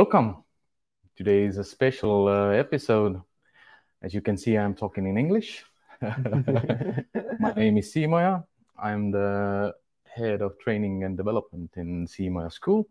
[0.00, 0.42] welcome.
[1.14, 3.20] Today is a special uh, episode.
[4.00, 5.62] As you can see, I'm talking in English.
[6.00, 8.42] My name is Siim Oja.
[8.82, 9.74] I'm the
[10.06, 12.88] head of training and development in Siim Oja School,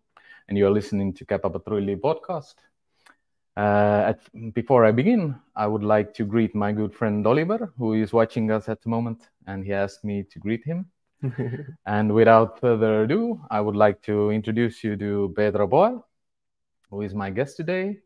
[0.47, 2.57] and you are listening to Käpa Patrulli podcast.
[3.57, 4.19] Uh, at,
[4.53, 8.51] before I begin, I would like to greet my good friend Oliver, who is watching
[8.51, 10.85] us at the moment, and he asked me to greet him.
[11.87, 16.03] and without further ado, I would like to introduce you to Pedro Boehl,
[16.89, 17.97] who is my guest today,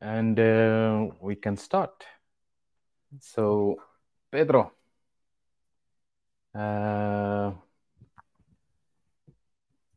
[0.00, 2.04] and uh, we can start.
[3.20, 3.76] So,
[4.30, 4.72] Pedro,
[6.54, 7.52] uh,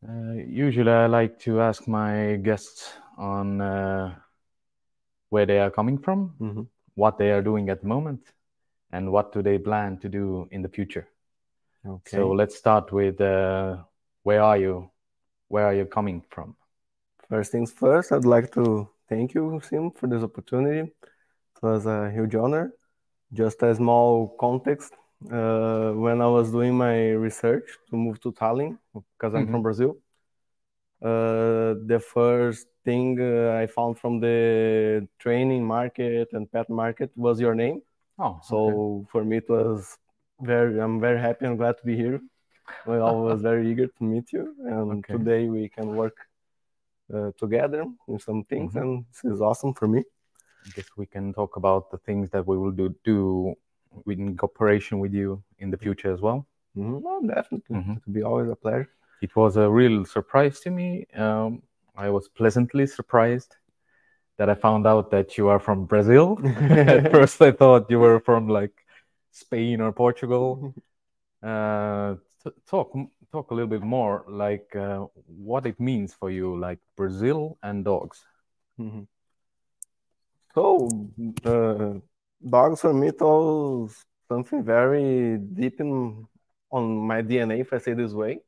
[0.07, 4.15] uh, usually I like to ask my guests on uh,
[5.29, 6.61] where they are coming from, Mm-hmm.
[6.95, 8.21] what they are doing at the moment,
[8.91, 11.07] and what do they plan to do in the future.
[11.85, 12.03] Okay.
[12.05, 13.77] So let's start with uh,
[14.23, 14.89] where are you?
[15.49, 16.55] Where are you coming from?
[17.29, 20.79] First things first, I'd like to thank you, Siim, for this opportunity.
[20.91, 22.73] It was a huge honor.
[23.33, 24.93] Just a small context.
[25.31, 29.51] Uh, when I was doing my research to move to Tallinn, because I'm Mhm.
[29.51, 29.97] from Brazil,
[31.01, 37.39] uh, the first thing uh, I found from the training market and pet market was
[37.39, 37.81] your name.
[38.17, 39.09] Oh, So okay.
[39.11, 39.97] for me, it was
[40.41, 42.19] very, I'm very happy and glad to be here.
[42.85, 45.13] Well, I was very eager to meet you, and Okay.
[45.13, 46.17] today we can work
[47.13, 48.81] uh, together in some things, Mhm.
[48.81, 49.99] and this is awesome for me.
[50.65, 53.55] I guess we can talk about the things that we will do, do
[54.07, 56.45] in cooperation with you in the future as well.
[56.75, 57.01] Mhm.
[57.01, 57.97] No, definitely, Mhm.
[57.97, 58.89] it will be always a pleasure.
[59.21, 61.05] It was a real surprise to me.
[61.15, 61.61] Um,
[61.95, 63.55] I was pleasantly surprised
[64.37, 66.37] that I found out that you are from Brazil.
[67.05, 68.85] At first, I thought you were from like
[69.31, 70.73] Spain or Portugal.
[71.41, 72.91] Uh, t- talk
[73.31, 77.85] talk a little bit more, like uh, what it means for you, like Brazil and
[77.85, 78.25] dogs.
[78.79, 79.07] Mhm.
[80.55, 80.87] So,
[81.45, 81.99] uh,
[82.47, 86.27] dogs for me, was something very deep in
[86.71, 88.41] on my DNA, if I say this way,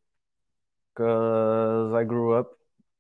[0.94, 2.52] because I grew up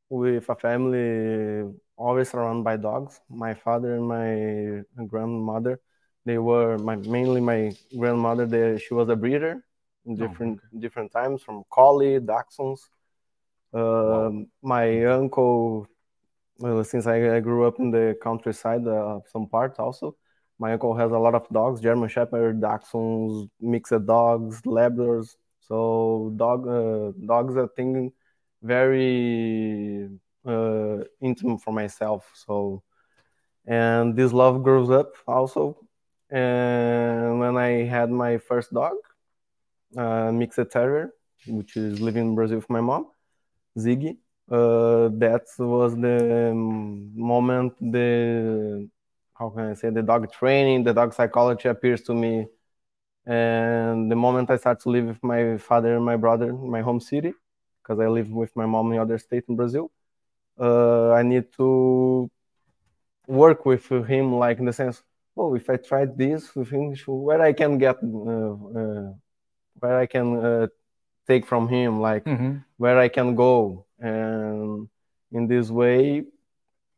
[0.09, 3.19] with a family always surrounded by dogs.
[3.29, 5.79] My father and my grandmother,
[6.25, 8.45] they were my mainly my grandmother.
[8.45, 9.63] They, she was a breeder
[10.05, 12.89] in Oh, different different times, from collie, dachshunds.
[13.73, 15.87] Um, my uncle
[16.59, 20.15] well, since I, I grew up in the countryside, uh, some parts also,
[20.59, 25.35] my uncle has a lot of dogs, German Shepherd, Dachshunds, mixed dogs, Labradors.
[25.59, 28.11] So dog, uh, dogs are thing
[28.61, 30.09] very
[30.45, 32.29] uh, intimate for myself.
[32.35, 32.83] So,
[33.65, 35.77] and this love grows up also.
[36.29, 38.95] And when I had my first dog,
[39.97, 41.13] uh, mixed terrier,
[41.47, 43.07] which is living in Brazil with my mom,
[43.77, 44.17] Ziggy
[44.51, 48.89] uh, that was the moment the
[49.33, 52.47] how can I say the dog training, the dog psychology appears to me,
[53.25, 56.81] and the moment I start to live with my father and my brother in my
[56.81, 57.33] home city,
[57.81, 59.89] because I live with my mom in other state in Brazil.
[60.59, 62.29] Uh, I need to
[63.25, 65.01] work with him, like in the sense,
[65.37, 69.13] oh, if I tried this with him, where I can get, uh, uh,
[69.81, 70.67] where I can uh,
[71.27, 72.63] take from him, like Mhm.
[72.77, 73.85] where I can go.
[73.99, 74.87] And
[75.31, 76.23] in this way,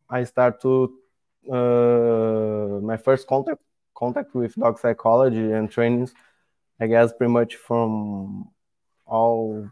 [0.10, 0.74] I start to
[1.58, 3.62] uh, my first contact
[3.96, 6.14] contact with dog psychology and trainings.
[6.80, 8.50] I guess pretty much from
[9.06, 9.70] all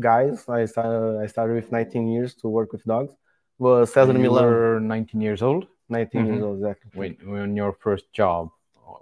[0.00, 0.48] guys.
[0.48, 3.12] I started I started with 19 years to work with dogs.
[3.58, 6.46] Was Cesar You Millan, were 19 years old 19 years Mhm.
[6.46, 6.90] old exactly.
[6.98, 8.50] when, when your first job,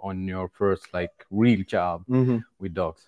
[0.09, 2.43] on your first like real job Mhm.
[2.59, 3.01] with dogs.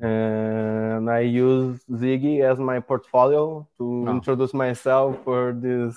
[0.00, 4.16] And I use Ziggy as my portfolio to Oh.
[4.16, 5.94] introduce myself for this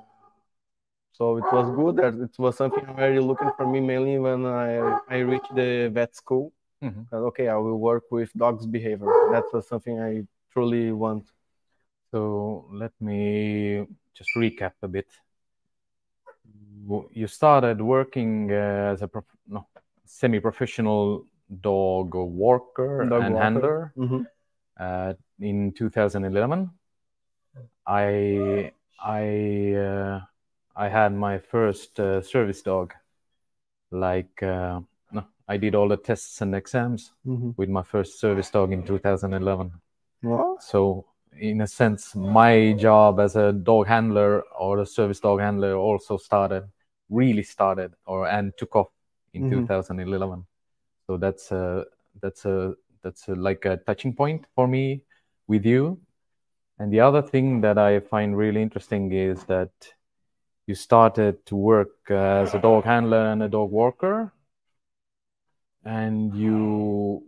[1.12, 1.96] so it was good.
[1.96, 6.14] That it was something very looking for me mainly when I, I reached the vet
[6.14, 6.52] school.
[6.82, 7.08] Mhm.
[7.10, 9.06] That, okay, I will work with dogs' behavior.
[9.32, 11.26] That was something I truly want.
[12.10, 15.08] So let me just recap a bit.
[17.12, 19.66] You started working as a prof- no,
[20.04, 21.24] semi-professional
[21.60, 23.44] dog walker Dog and walker.
[23.44, 24.26] handler Mhm.
[24.80, 26.70] uh, in 2011.
[27.86, 30.20] I I uh,
[30.76, 32.94] I had my first uh, service dog.
[33.90, 34.80] Like uh,
[35.12, 38.84] no, I did all the tests and exams hmm with my first service dog in
[38.84, 39.72] 2011.
[40.22, 41.06] Well, So
[41.38, 46.16] in a sense, my job as a dog handler or a service dog handler also
[46.16, 46.64] started,
[47.10, 48.88] really started, or and took off
[49.34, 49.66] in Mhm.
[49.66, 50.46] 2011.
[51.06, 51.84] So that's a
[52.22, 55.02] that's a that's a, like a touching point for me
[55.46, 56.00] with you.
[56.78, 59.70] And the other thing that I find really interesting is that
[60.66, 64.32] you started to work as a dog handler and a dog walker,
[65.84, 67.22] and you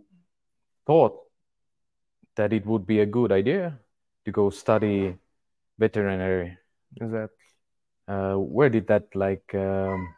[0.87, 1.21] thought
[2.37, 3.79] that it would be a good idea
[4.25, 5.17] to go study
[5.79, 6.59] veterinary.
[7.01, 7.47] exactly.
[8.09, 10.15] Uh, where did that like um,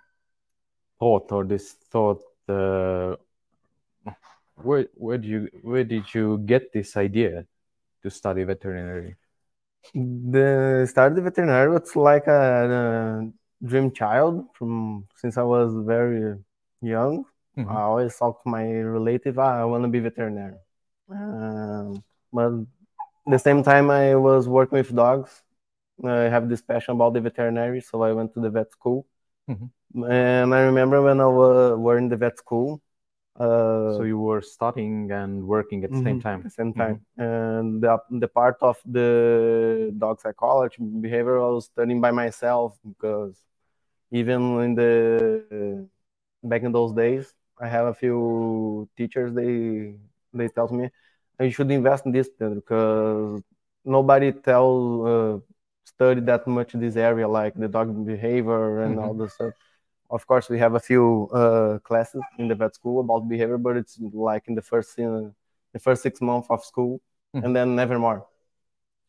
[0.98, 2.22] thought or this thought?
[2.48, 3.16] Uh,
[4.56, 7.46] where where do you where did you get this idea
[8.02, 9.16] to study veterinary?
[9.94, 13.30] The the veterinary was like a,
[13.62, 16.36] a dream child from since I was very
[16.82, 17.24] young.
[17.56, 17.70] Mhm.
[17.70, 20.58] I always talk to my relative, ah, I want to be veterinarian.
[21.10, 22.52] Um, but
[23.26, 25.42] the same time, I was working with dogs.
[26.04, 29.06] I have this passion about the veterinary, so I went to the vet school.
[29.48, 29.70] Mhm.
[29.94, 32.80] And I remember when I were in the vet school,
[33.38, 36.38] uh, So you were studying and working at the same Mhm, time.
[36.40, 37.00] At the same time.
[37.16, 43.42] And the, the part of the dog psychology behavior I was studying by myself because
[44.10, 45.88] even in the
[46.42, 49.32] back in those days, I have a few teachers.
[49.34, 49.94] They
[50.32, 50.90] they tell me
[51.40, 53.42] you should invest in this because
[53.84, 54.68] nobody tell
[55.12, 55.38] uh,
[55.84, 59.54] study that much this area like the dog behavior and all this stuff.
[60.10, 63.76] Of course, we have a few uh, classes in the vet school about behavior, but
[63.76, 65.28] it's like in the first uh,
[65.72, 67.00] the first six months of school,
[67.34, 67.44] Mhm.
[67.44, 68.26] and then never more.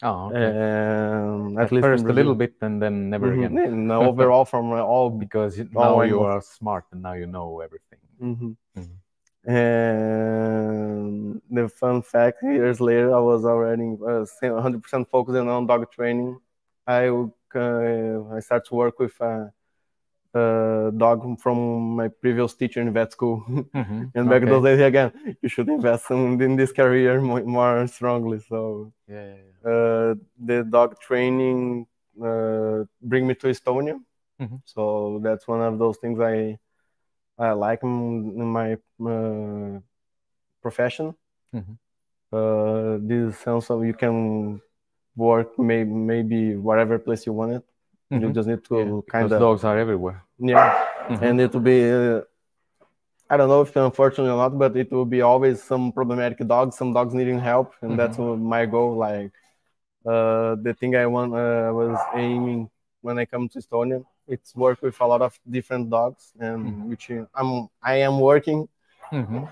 [0.03, 0.51] Oh, okay.
[0.55, 3.45] Um, At at least first a little bit and then never Mhm.
[3.45, 3.91] again.
[3.91, 7.59] Overall, from uh, all Because you- now I you are smart and now you know
[7.59, 7.99] everything.
[8.19, 8.95] hmm Mhm.
[9.49, 16.39] And the fun fact, years later, I was already uh, 100% focusing on dog training.
[16.87, 19.51] I uh, I started to work with a,
[20.33, 23.43] a dog from my previous teacher in vet school.
[23.47, 24.11] Mhm.
[24.15, 24.51] and back Okay.
[24.51, 25.11] those days, again,
[25.41, 28.39] you should invest in, in this career more, more strongly.
[28.49, 29.71] So Yeah, yeah, yeah.
[29.71, 31.87] uh, the dog training
[32.21, 33.99] uh, bring me to Estonia.
[34.41, 34.61] Mhm.
[34.65, 36.57] So that's one of those things I
[37.37, 39.79] I like in, in my uh,
[40.61, 41.15] profession.
[41.53, 41.77] Mhm.
[42.31, 44.61] Uh, this sense of you can
[45.15, 47.63] work may, maybe whatever place you want it.
[48.09, 48.33] You Mhm.
[48.33, 50.23] just need to Yeah, kind of dogs are everywhere.
[50.39, 50.73] yeah,
[51.09, 51.21] Mhm.
[51.21, 51.89] and it will be.
[51.89, 52.21] Uh,
[53.29, 56.75] I don't know if unfortunately or not, but it will be always some problematic dogs,
[56.77, 58.95] some dogs needing help, and that's my goal.
[58.97, 59.31] Like
[60.05, 62.69] uh, the thing I want uh, was aiming
[63.01, 67.11] when I come to Estonia, it's work with a lot of different dogs, and which
[67.35, 68.67] I'm I am working,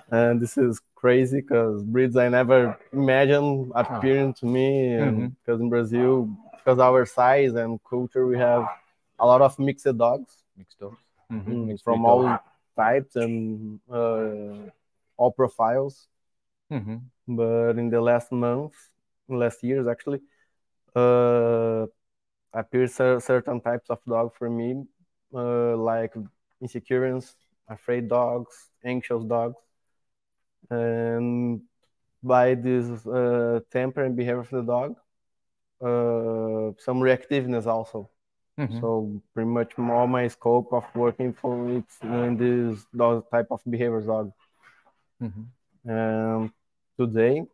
[0.10, 5.70] and this is crazy because breeds I never imagined appearing to me, and because in
[5.70, 6.28] Brazil,
[6.68, 8.68] because our size and culture, we have
[9.20, 10.98] a lot of mixed dogs Mixed dogs.
[11.32, 11.46] Mhm.
[11.48, 12.44] mm, Mixed from all dogs.
[12.76, 14.68] types and uh,
[15.16, 16.10] all profiles.
[16.70, 17.02] Mhm.
[17.28, 18.74] But in the last month,
[19.30, 20.22] last years actually,
[20.96, 21.88] uh,
[22.54, 24.84] appear cer- certain types of dog for me,
[25.34, 26.14] uh, like
[26.62, 27.36] insecurance,
[27.70, 29.56] afraid dogs, anxious dogs,
[30.70, 31.62] and
[32.24, 34.96] by this uh, temper and behavior of the dog,
[35.82, 38.10] uh, some reactiveness also.
[38.58, 38.80] Mhm.
[38.80, 43.62] So pretty much all my scope of working for it's in this dog type of
[43.70, 44.32] behaviors dog.
[45.22, 45.52] Mhm.
[45.86, 46.52] And
[47.00, 47.46] today,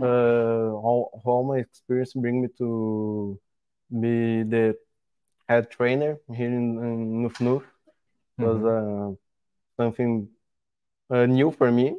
[0.00, 3.38] uh, all, all my experience bring me to
[3.90, 4.74] be the
[5.48, 7.62] head trainer here in, in NufNuf.
[8.38, 8.68] was Mhm.
[8.76, 9.14] uh,
[9.76, 10.28] something
[11.10, 11.96] uh, new for me.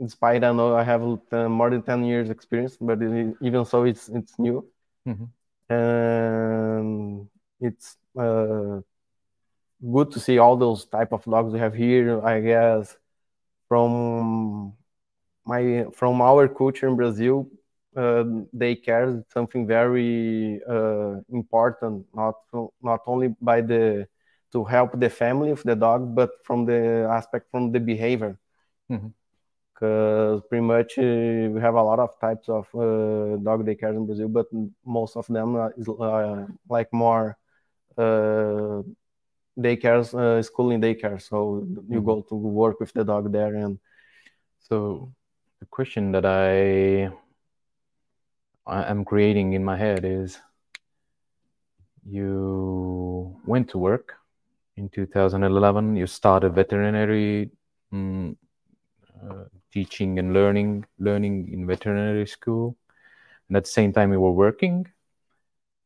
[0.00, 1.02] Despite I know I have
[1.32, 4.66] uh, more than 10 years experience, but it, even so, it's it's new.
[5.06, 5.28] Mhm.
[5.68, 7.28] And
[7.60, 8.80] it's uh,
[9.92, 12.20] good to see all those type of dogs we have here.
[12.24, 12.96] I guess
[13.68, 14.74] from
[15.46, 17.48] my from our culture in Brazil,
[17.96, 18.24] uh,
[18.56, 22.06] daycare is something very uh, important.
[22.14, 22.36] Not
[22.82, 24.08] not only by the
[24.52, 28.38] to help the family of the dog, but from the aspect from the behavior.
[28.90, 29.12] Mhm.
[29.80, 34.06] Because pretty much uh, we have a lot of types of uh, dog daycares in
[34.06, 34.46] Brazil, but
[34.84, 37.38] most of them is uh, like more
[37.98, 38.82] uh,
[39.58, 41.20] daycares, uh, schooling daycare.
[41.20, 42.04] So you Mhm.
[42.04, 43.78] go to work with the dog there, and
[44.60, 45.12] So
[45.60, 47.10] the question that I
[48.66, 50.40] I am creating in my head is
[52.04, 54.14] you went to work
[54.76, 55.96] in 2011.
[55.96, 57.50] You started veterinary
[57.92, 58.36] um,
[59.22, 62.76] uh, teaching and learning, learning in veterinary school,
[63.48, 64.86] and at the same time we were working.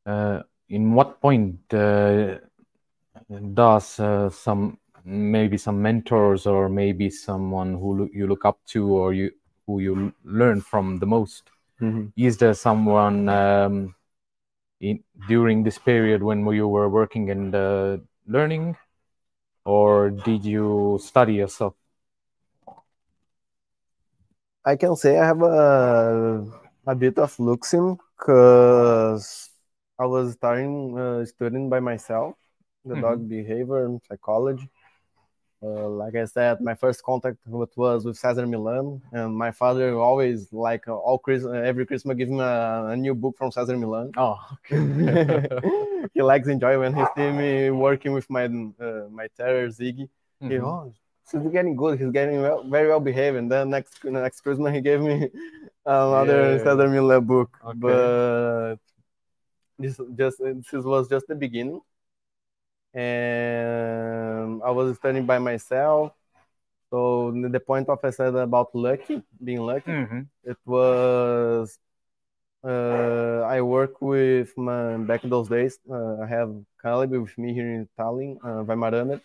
[0.06, 2.36] Uh, in what point uh,
[3.54, 8.88] does uh, some maybe some mentors or maybe someone who lo- you look up to
[8.90, 9.30] or you
[9.66, 11.50] who you learn from the most?
[11.80, 12.12] Mhm.
[12.16, 13.94] Is there someone um,
[14.80, 18.76] in, during this period when you were working and uh, learning,
[19.64, 21.74] or did you study yourself?
[24.64, 26.46] I can say I have a
[26.86, 29.50] a bit of Luxem because
[29.98, 32.36] I was starting uh, studying by myself
[32.84, 34.68] the dog behavior and psychology.
[35.62, 40.52] Uh, like I said, my first contact was with Cesar Millan, and my father always
[40.52, 44.12] like uh, all Christmas, every Christmas give me a, a new book from Cesar Millan.
[44.16, 44.36] Oh,
[46.14, 50.08] he likes enjoy when he see me working with my uh, my terrier Ziggy.
[50.46, 50.94] He, Mhm.
[51.32, 51.98] He's getting good.
[51.98, 53.36] He's getting well, very well behaved.
[53.36, 55.30] And then next next Christmas he gave me
[55.86, 56.58] another Yeah.
[56.64, 57.50] Cesar Millan book.
[57.64, 57.78] Okay.
[57.78, 58.76] But
[59.78, 61.80] this just this was just the beginning,
[62.92, 66.12] and I was studying by myself.
[66.90, 70.26] So the point of I said about lucky, being lucky, Mhm.
[70.44, 71.78] it was
[72.62, 75.78] uh, I work with my back in those days.
[75.90, 79.20] Uh, I have Caleb with me here in Tallinn, uh, Weimaraner,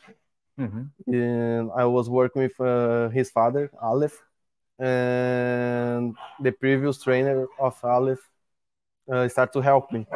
[0.59, 0.91] Mhm.
[1.07, 4.17] and I was working with uh, his father, Aleph,
[4.79, 8.19] and the previous trainer of Aleph
[9.11, 10.07] uh, started to help me.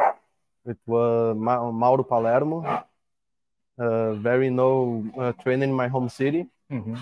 [0.66, 2.64] It was Ma- Mauro Palermo,
[3.78, 6.46] uh, very no uh, trainer in my home city.
[6.70, 6.98] Mhm.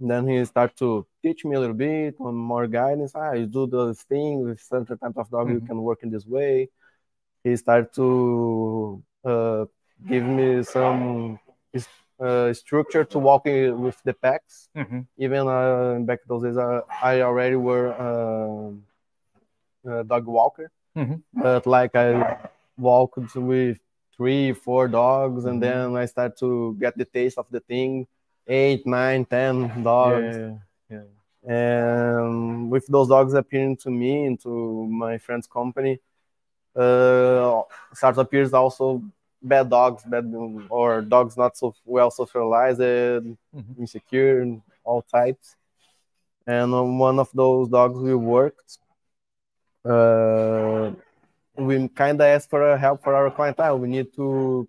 [0.00, 3.12] Then he started to teach me a little bit, on more guidance.
[3.14, 5.66] Ah, you do those things with certain type of dog, you Mhm.
[5.66, 6.68] can work in this way.
[7.44, 9.66] He started to uh,
[10.08, 11.38] give me some
[12.20, 14.68] uh, structure to walking with the packs.
[14.76, 15.06] Mhm.
[15.18, 18.70] Even uh, back those days, uh, I already were uh,
[19.90, 21.22] a dog walker, Mhm.
[21.32, 22.38] but like I
[22.78, 23.78] walked with
[24.16, 25.66] three, four dogs, and Mhm.
[25.66, 28.06] then I start to get the taste of the thing.
[28.46, 30.58] Eight, nine, ten dogs, Yeah,
[30.90, 31.50] yeah.
[31.50, 35.98] and with those dogs appearing to me into my friend's company,
[36.76, 39.02] uh, start appears also
[39.44, 40.24] bad dogs, bad
[40.70, 43.78] or dogs not so well socialized, Mhm.
[43.78, 45.56] insecure, and all types.
[46.46, 48.78] And on one of those dogs we worked,
[49.84, 50.92] uh,
[51.56, 53.78] we kind of asked for help for our clientele.
[53.78, 54.66] We need to,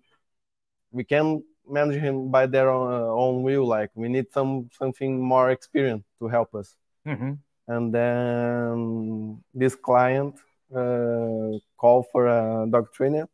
[0.92, 3.66] we can manage him by their own, uh, own will.
[3.66, 6.76] Like we need some something more experienced to help us.
[7.04, 7.38] Mhm.
[7.68, 10.36] And then this client
[10.74, 13.28] uh, called for a dog trainer,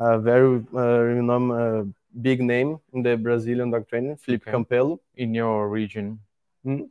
[0.00, 1.84] a very uh, renowned uh,
[2.22, 4.52] big name in the Brazilian dog training, Felipe Okay.
[4.52, 4.98] Campelo.
[5.16, 6.18] In your region,
[6.64, 6.84] Hmm?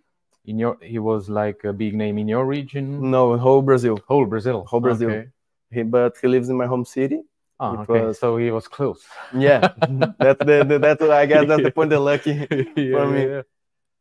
[0.45, 3.99] in your he was like a big name in your region, No, whole Brazil.
[4.07, 5.09] whole Brazil, Whole Brazil.
[5.09, 5.29] Okay.
[5.71, 7.21] He, but he lives in my home city.
[7.59, 7.99] Ah, It okay.
[8.07, 9.05] was- So he was close.
[9.33, 9.59] Yeah,
[10.19, 11.89] that's the, the that's I guess that's the point.
[11.89, 12.31] The lucky
[12.75, 13.21] yeah, for me.
[13.25, 13.41] yeah.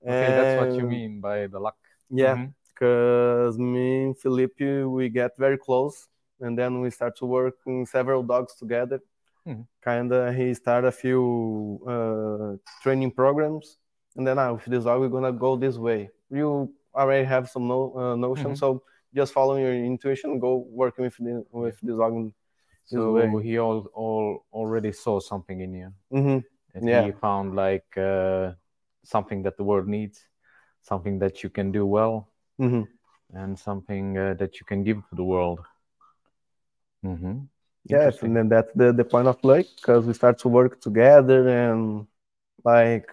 [0.08, 1.76] Okay, that's what you mean by the luck.
[2.08, 6.06] Yeah, because me and Felipe we get very close,
[6.40, 9.00] and then we start to work in several dogs together.
[9.46, 9.66] Mhm.
[9.84, 13.78] Kinda, he started a few uh, training programs,
[14.16, 16.10] and then ah, with this dog we're gonna go this way.
[16.30, 18.58] You already have some no, uh, notion, Mhm.
[18.58, 18.82] so
[19.14, 22.14] just follow your intuition, go working with the, with this dog.
[22.24, 22.32] this
[22.84, 23.42] So way.
[23.42, 25.92] he all, all already saw something in you.
[26.10, 26.44] Mhm.
[26.74, 27.04] And Yeah.
[27.04, 28.52] he found like uh,
[29.04, 30.26] something that the world needs,
[30.82, 32.28] something that you can do well,
[32.58, 32.88] Mhm.
[33.32, 35.60] and something uh, that you can give to the world.
[37.08, 37.40] Hmm
[37.88, 41.48] Yes, and then that's the, the point of luck because we start to work together
[41.48, 42.06] and
[42.64, 43.08] like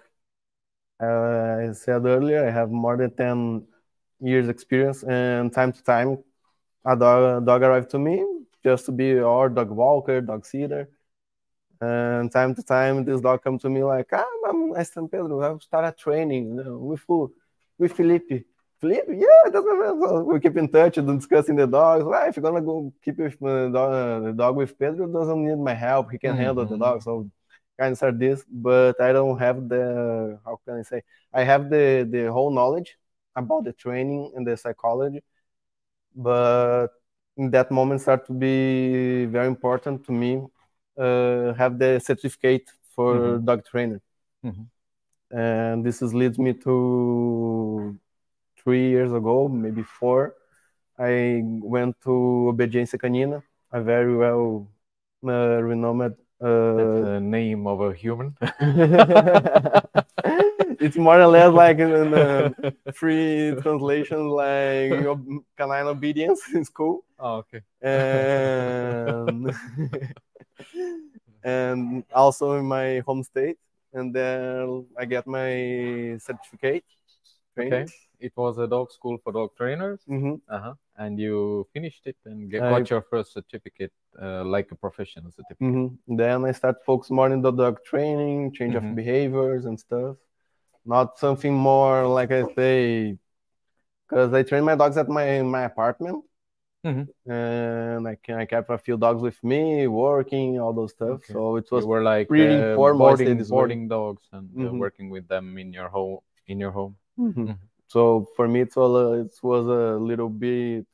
[1.02, 3.66] uh, I said earlier, I have more than 10
[4.20, 6.18] years experience and time to time
[6.86, 8.24] a dog, a dog arrived to me
[8.64, 10.88] just to be our dog walker, dog sitter.
[11.80, 15.62] And time to time this dog come to me like, ah, I'm San Pedro, I've
[15.62, 17.04] started training you know, with?
[17.78, 18.46] With Felipe.
[18.80, 20.26] Felipe, yeah, that's my friend.
[20.26, 22.04] We keep in touch and discussing the dogs.
[22.04, 25.44] Well, if you're gonna go keep with uh, dog, uh, the dog with Pedro, doesn't
[25.46, 26.10] need my help.
[26.10, 27.02] He can handle the dog.
[27.02, 27.28] So
[27.78, 31.02] kind of start this, but I don't have the how can I say?
[31.32, 32.96] I have the the whole knowledge
[33.34, 35.22] about the training and the psychology,
[36.14, 36.88] but
[37.36, 40.42] in that moment start to be very important to me.
[40.98, 44.00] Uh, have the certificate for dog trainer,
[44.44, 44.66] Mhm.
[45.30, 47.98] and this is leads me to
[48.66, 50.34] three years ago, maybe four.
[50.98, 53.42] I went to Obediência Canina,
[53.72, 54.68] a very well
[55.26, 56.16] uh, renowned.
[56.76, 58.36] That's Uh, the name of a human.
[60.80, 62.54] it's more or less like in, in the
[62.94, 64.90] free translation, like
[65.56, 67.04] canine obedience in school.
[67.18, 67.62] oh, okay.
[67.82, 69.50] and
[71.44, 73.58] and also in my home state
[73.94, 76.84] and then i get my certificate
[77.58, 77.86] Okay.
[78.18, 80.00] It was a dog school for dog trainers.
[80.08, 80.40] Mhm.
[80.48, 80.74] Uh-huh.
[80.96, 85.30] And you finished it and get, I- got your first certificate, uh, like a professional
[85.30, 85.66] certificate.
[85.74, 85.98] Mhm.
[86.22, 88.90] then i start focus more in the dog training change Mhm.
[88.90, 90.16] of behaviors and stuff
[90.94, 93.18] not something more like i say
[94.08, 96.24] because i train my dogs at my my apartment
[96.84, 97.04] Mhm.
[97.26, 101.32] and i can i kept a few dogs with me working all those stuff Okay.
[101.34, 104.78] so it You was were like pretty uh, informal, boarding, boarding dogs and uh, Mhm.
[104.84, 106.20] working with them in your home.
[106.52, 106.94] In your home.
[107.18, 107.58] Mhm.
[107.88, 110.86] So for me, it was a, it was a little bit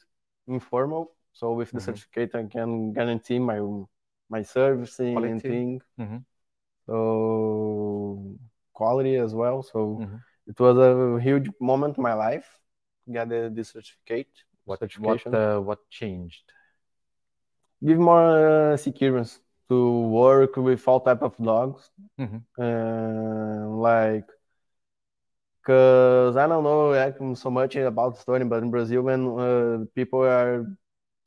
[0.46, 1.12] informal.
[1.32, 1.84] So with the Mhm.
[1.84, 3.60] certificate, I can guarantee my
[4.28, 5.48] my servicing and Quality.
[5.48, 5.80] thing.
[5.98, 6.24] Mhm.
[6.86, 8.36] So
[8.72, 9.62] quality as well.
[9.62, 10.20] So Mhm.
[10.46, 12.48] it was a huge moment in my life.
[13.10, 14.30] Get the, certificate.
[14.64, 16.52] What what uh, what changed?
[17.84, 19.30] Give more uh, security
[19.68, 21.90] to work with all type of dogs.
[22.18, 22.42] Mhm.
[22.58, 24.28] and like
[25.62, 29.84] because I don't know like, so much about the story, but in Brazil, when uh,
[29.94, 30.66] people are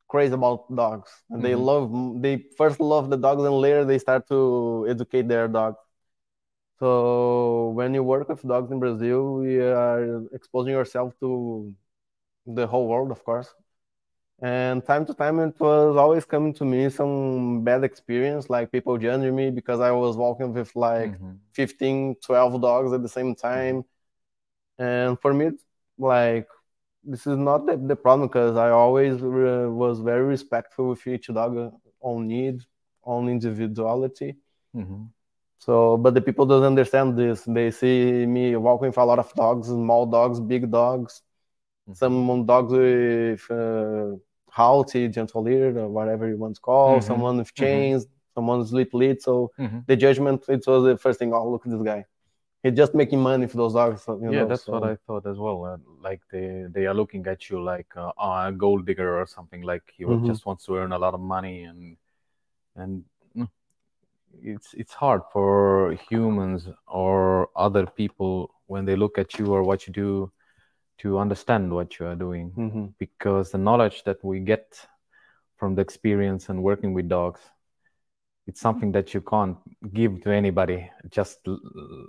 [0.09, 1.65] crazy about dogs and they Mhm.
[1.65, 5.77] love, they first love the dogs and later they start to educate their dogs.
[6.79, 11.73] So when you work with dogs in Brazil, you are exposing yourself to
[12.47, 13.53] the whole world, of course.
[14.41, 18.97] And time to time, it was always coming to me some bad experience, like people
[18.97, 21.39] judging me because I was walking with like Mhm.
[21.53, 23.85] 15, 12 dogs at the same time.
[24.77, 25.51] And for me,
[25.97, 26.47] like
[27.03, 31.27] this is not the, the problem because I always uh, was very respectful with each
[31.27, 31.69] dog uh,
[32.01, 32.61] on need,
[33.03, 34.35] on individuality.
[34.75, 35.09] Mhm.
[35.59, 37.43] So, but the people don't understand this.
[37.45, 41.21] They see me walking with a lot of dogs, small dogs, big dogs,
[41.89, 41.95] Mhm.
[41.95, 44.17] some dogs with uh,
[44.51, 47.03] Halti, gentle lead, or whatever you want to call, Mhm.
[47.03, 49.21] someone with chains, someone with slip lead.
[49.21, 49.85] So Mhm.
[49.87, 51.33] the judgment, it was the first thing.
[51.33, 52.05] Oh, look at this guy.
[52.65, 54.03] He's just making money for those dogs.
[54.03, 55.65] so, You yeah, know, that's what I thought as well.
[55.65, 59.27] Uh, like they they are looking at you like uh, "Ah, a gold digger or
[59.27, 59.61] something.
[59.61, 60.25] Like he Mhm.
[60.25, 61.97] just wants to earn a lot of money and
[62.75, 63.47] and mm,
[64.41, 69.87] it's it's hard for humans or other people when they look at you or what
[69.87, 70.31] you do
[70.99, 72.93] to understand what you are doing Mhm.
[72.99, 74.87] because the knowledge that we get
[75.57, 77.41] from the experience and working with dogs
[78.47, 79.57] it's something that you can't
[79.93, 81.59] give to anybody just l-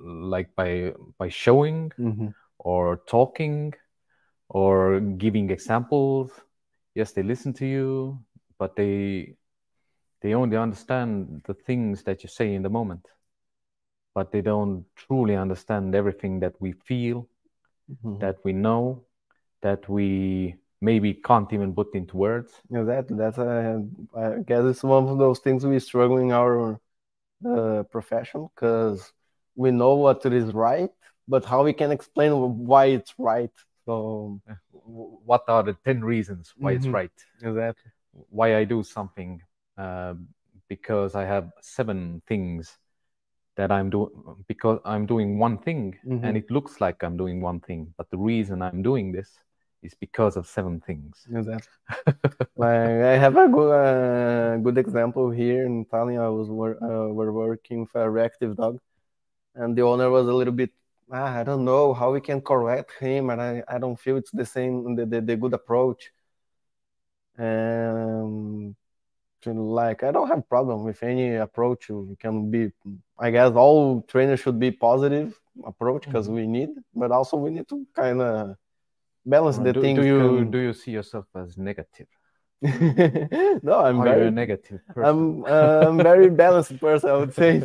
[0.05, 2.35] like by by showing Mhm.
[2.59, 3.73] or talking
[4.49, 6.31] or giving examples
[6.95, 8.19] yes they listen to you
[8.59, 9.37] but they
[10.21, 13.07] they only understand the things that you say in the moment
[14.15, 17.29] but they don't truly understand everything that we feel
[17.89, 18.19] Mhm.
[18.21, 19.05] that we know
[19.63, 23.07] that we maybe can't even put into words that.
[23.09, 23.81] That's uh,
[24.17, 26.79] I guess it's one of those things we struggle in our
[27.47, 29.13] uh, profession because
[29.55, 30.91] we know what it is right,
[31.29, 32.33] but how we can explain
[32.67, 33.53] why it's right.
[33.85, 36.93] So what are the 10 reasons why it's Mhm.
[36.95, 37.91] right exactly.
[38.31, 39.41] why i do something
[39.79, 40.15] uh,
[40.69, 42.79] because i have seven things
[43.57, 44.11] that i'm doing
[44.49, 46.25] because i'm doing one thing Mhm.
[46.25, 49.39] and it looks like i'm doing one thing but the reason i'm doing this
[49.83, 51.69] is because of seven things Exactly.
[52.57, 52.71] Like
[53.13, 56.17] I have a good uh, good example here in Italy.
[56.17, 58.79] I was wor uh, we're working with a reactive dog,
[59.55, 60.73] and the owner was a little bit
[61.13, 64.33] ah, I don't know how we can correct him, and I, I don't feel it's
[64.33, 66.13] the same the, the, the good approach.
[67.39, 68.75] Um,
[69.47, 71.89] like I don't have problem with any approach.
[71.89, 72.73] You can be,
[73.19, 76.35] I guess all trainers should be positive approach because Mhm.
[76.35, 78.57] we need, but also we need to kind of
[79.27, 79.99] balance the do, things.
[79.99, 82.07] do you do you see yourself as negative
[82.63, 87.61] No, I'm are very negative person I'm uh, I'm very balanced person, I would say.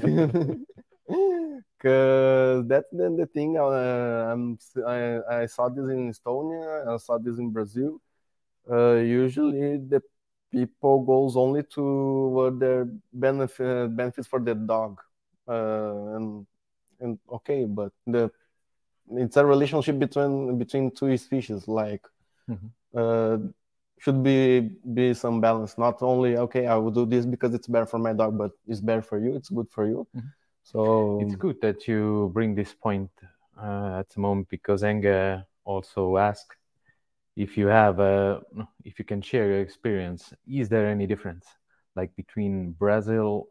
[1.82, 3.58] Cause that's the, the thing.
[3.58, 6.88] Uh, I'm I, I saw this in Estonia.
[6.88, 8.00] I saw this in Brazil.
[8.70, 10.02] Uh, usually the
[10.52, 15.02] people goes only to what their benefit benefits for the dog.
[15.48, 16.46] Uh, and
[17.00, 18.30] and okay, but the
[19.14, 21.68] it's a relationship between between two species.
[21.68, 22.06] Like
[22.50, 22.70] Mhm.
[22.96, 23.38] uh,
[24.00, 25.78] should be be some balance.
[25.78, 28.82] Not only okay, I will do this because it's better for my dog, but it's
[28.82, 29.36] better for you.
[29.36, 30.08] It's good for you.
[30.16, 30.32] Mhm.
[30.64, 33.12] So It's good that you bring this point
[33.58, 36.56] uh, at the moment because Enge also asked
[37.36, 38.42] if you have a,
[38.84, 40.34] if you can share your experience.
[40.48, 41.46] Is there any difference?
[41.94, 43.50] like between Brazil,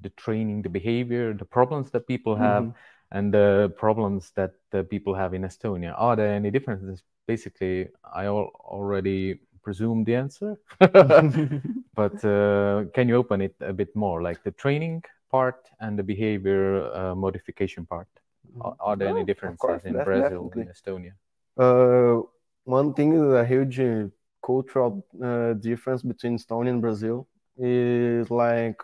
[0.00, 2.74] the training, the behavior, the problems that people have, Mhm.
[3.12, 5.94] And the problems that the people have in Estonia?
[5.96, 7.02] Are there any differences?
[7.26, 10.56] Basically, I al- already presume the answer,
[11.94, 16.02] but uh, can you open it a bit more, like the training part and the
[16.02, 18.08] behavior uh, modification part?
[18.60, 20.62] Are, are there Oh, any differences course, in Brazil definitely.
[20.62, 21.12] and Estonia?
[21.56, 22.22] Uh,
[22.64, 24.08] one thing is a huge uh,
[24.44, 28.80] cultural uh, difference between Estonia and Brazil is like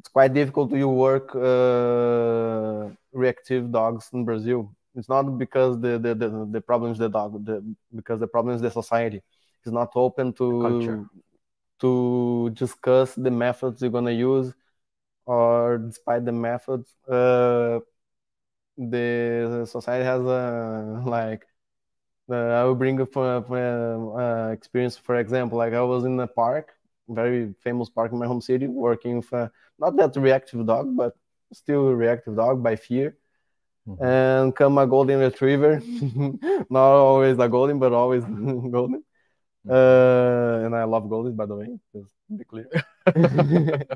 [0.00, 4.74] it's quite difficult to work uh, reactive dogs in Brazil.
[4.94, 7.62] It's not because the the, the, the problem is the dog, the,
[7.94, 9.20] because the problem is the society.
[9.62, 11.06] It's not open to
[11.80, 14.54] to discuss the methods you're gonna use,
[15.26, 17.80] or despite the methods, uh,
[18.78, 21.46] the society has a like
[22.30, 26.72] uh, I will bring up a experience, for example, like I was in a park,
[27.10, 31.16] very famous park in my home city, working with a, not that reactive dog, but
[31.52, 33.16] still a reactive dog by fear.
[33.88, 34.02] Mhm.
[34.02, 35.80] And come a golden retriever,
[36.70, 38.24] not always a golden, but always
[38.76, 39.02] golden.
[39.68, 42.68] Uh, and I love goldens, by the way, just to be clear.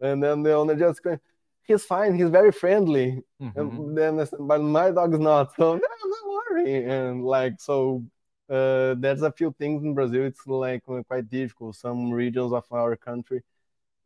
[0.00, 1.20] and then the owner just going,
[1.62, 3.22] he's fine, he's very friendly.
[3.40, 3.56] Mhm.
[3.56, 5.54] And then but my dog is not.
[5.56, 6.84] So no, don't worry.
[6.84, 8.04] And like so,
[8.48, 10.24] uh, there's a few things in Brazil.
[10.24, 11.76] It's like quite difficult.
[11.76, 13.42] Some regions of our country,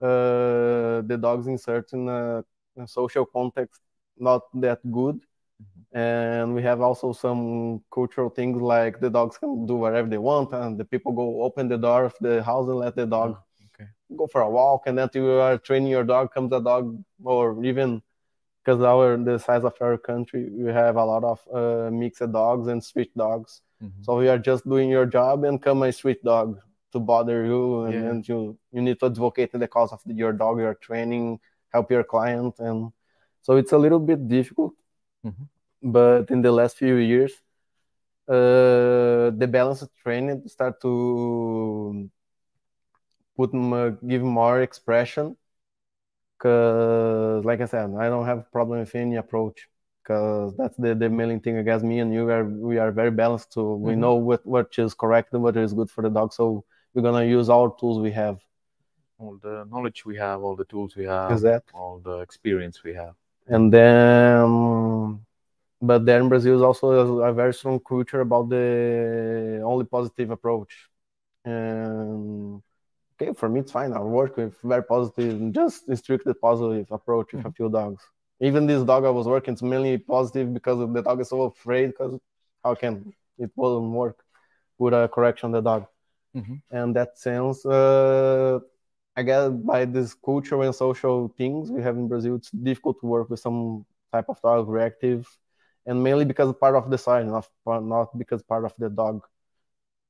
[0.01, 2.43] uh, the dogs in certain uh,
[2.87, 3.81] social context
[4.21, 5.21] not that good.
[5.93, 10.53] And we have also some cultural things like the dogs can do whatever they want,
[10.53, 13.37] and the people go open the door of the house and let the dog
[13.75, 13.89] okay.
[14.17, 17.65] go for a walk, and then you are training your dog, comes a dog, or
[17.65, 18.03] even
[18.63, 22.69] because our the size of our country, we have a lot of uh, mixed dogs
[22.69, 23.63] and street dogs.
[23.83, 24.05] Mhm.
[24.05, 26.61] So we are just doing your job, and come a street dog
[26.93, 28.03] to bother you, and Yeah.
[28.03, 31.41] then you you need to advocate the cause of your dog, your training,
[31.73, 32.93] help your client, and
[33.43, 34.75] so it's a little bit difficult.
[35.25, 35.49] Mhm.
[35.83, 37.33] But in the last few years,
[38.29, 42.11] uh, the balanced training start to
[43.37, 43.51] put
[44.07, 45.37] give more expression
[46.37, 49.70] because like i said i don't have problem with any approach
[50.11, 51.83] because that's the, the main thing i guess.
[51.83, 53.99] Me and you are we are very balanced so we Mhm.
[54.05, 56.33] know what what is correct and what is good for the dog.
[56.33, 58.39] So we're gonna use all tools we have.
[59.19, 62.95] All the knowledge we have, all the tools we have, that all the experience we
[63.03, 63.15] have.
[63.55, 65.21] and then
[65.91, 66.87] but then brazil is also
[67.31, 68.67] a very strong culture about the
[69.71, 70.73] only positive approach.
[71.45, 72.63] And
[73.15, 73.93] okay for me it's fine.
[73.93, 78.03] I work with very positive just strictly positive approach with a few dogs
[78.41, 81.89] even this dog i was working it's mainly positive because the dog is so afraid
[81.89, 82.19] because
[82.65, 84.19] how can it won't work
[84.79, 85.87] with a correction on the dog
[86.35, 86.63] Mhm.
[86.71, 88.59] and that sense uh,
[89.17, 93.07] i guess by this cultural and social things we have in brazil it's difficult to
[93.07, 95.29] work with some type of dog reactive
[95.87, 99.25] and mainly because part of the sign not, not because part of the dog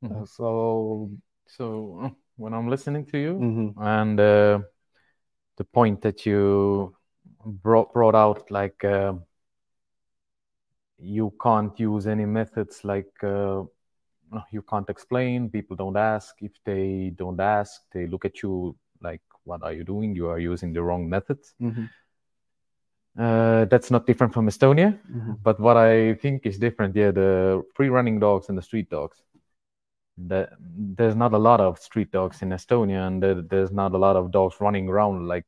[0.03, 0.23] Mhm.
[0.23, 1.11] Uh, so
[1.47, 3.75] So uh, when I'm listening to you, mhm.
[3.77, 4.61] and uh,
[5.57, 6.95] the point that you
[7.45, 9.15] brought brought out, like uh,
[10.99, 13.63] you can't use any methods, like uh,
[14.51, 15.51] you can't explain.
[15.51, 16.35] People don't ask.
[16.41, 20.15] If they don't ask, they look at you like, "What are you doing?
[20.15, 21.89] You are using the wrong methods." Mhm.
[23.19, 24.99] Uh, that's not different from Estonia.
[25.11, 25.39] Mhm.
[25.43, 29.23] But what I think is different, yeah, the free running dogs and the street dogs.
[30.17, 33.99] The, there's not a lot of street dogs in Estonia, and there, there's not a
[33.99, 35.47] lot of dogs running around like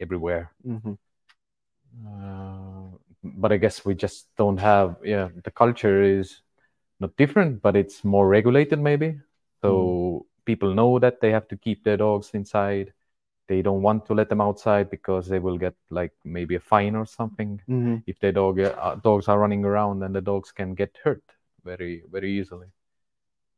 [0.00, 0.52] everywhere.
[0.66, 0.98] Mhm.
[2.06, 6.42] Uh, but I guess we just don't have, yeah, the culture is
[7.00, 9.18] not different, but it's more regulated maybe.
[9.62, 12.92] So people know that they have to keep their dogs inside.
[13.48, 16.94] They don't want to let them outside because they will get like maybe a fine
[16.94, 18.02] or something Mhm.
[18.06, 21.22] if their dog uh, dogs are running around and the dogs can get hurt
[21.64, 22.68] very very easily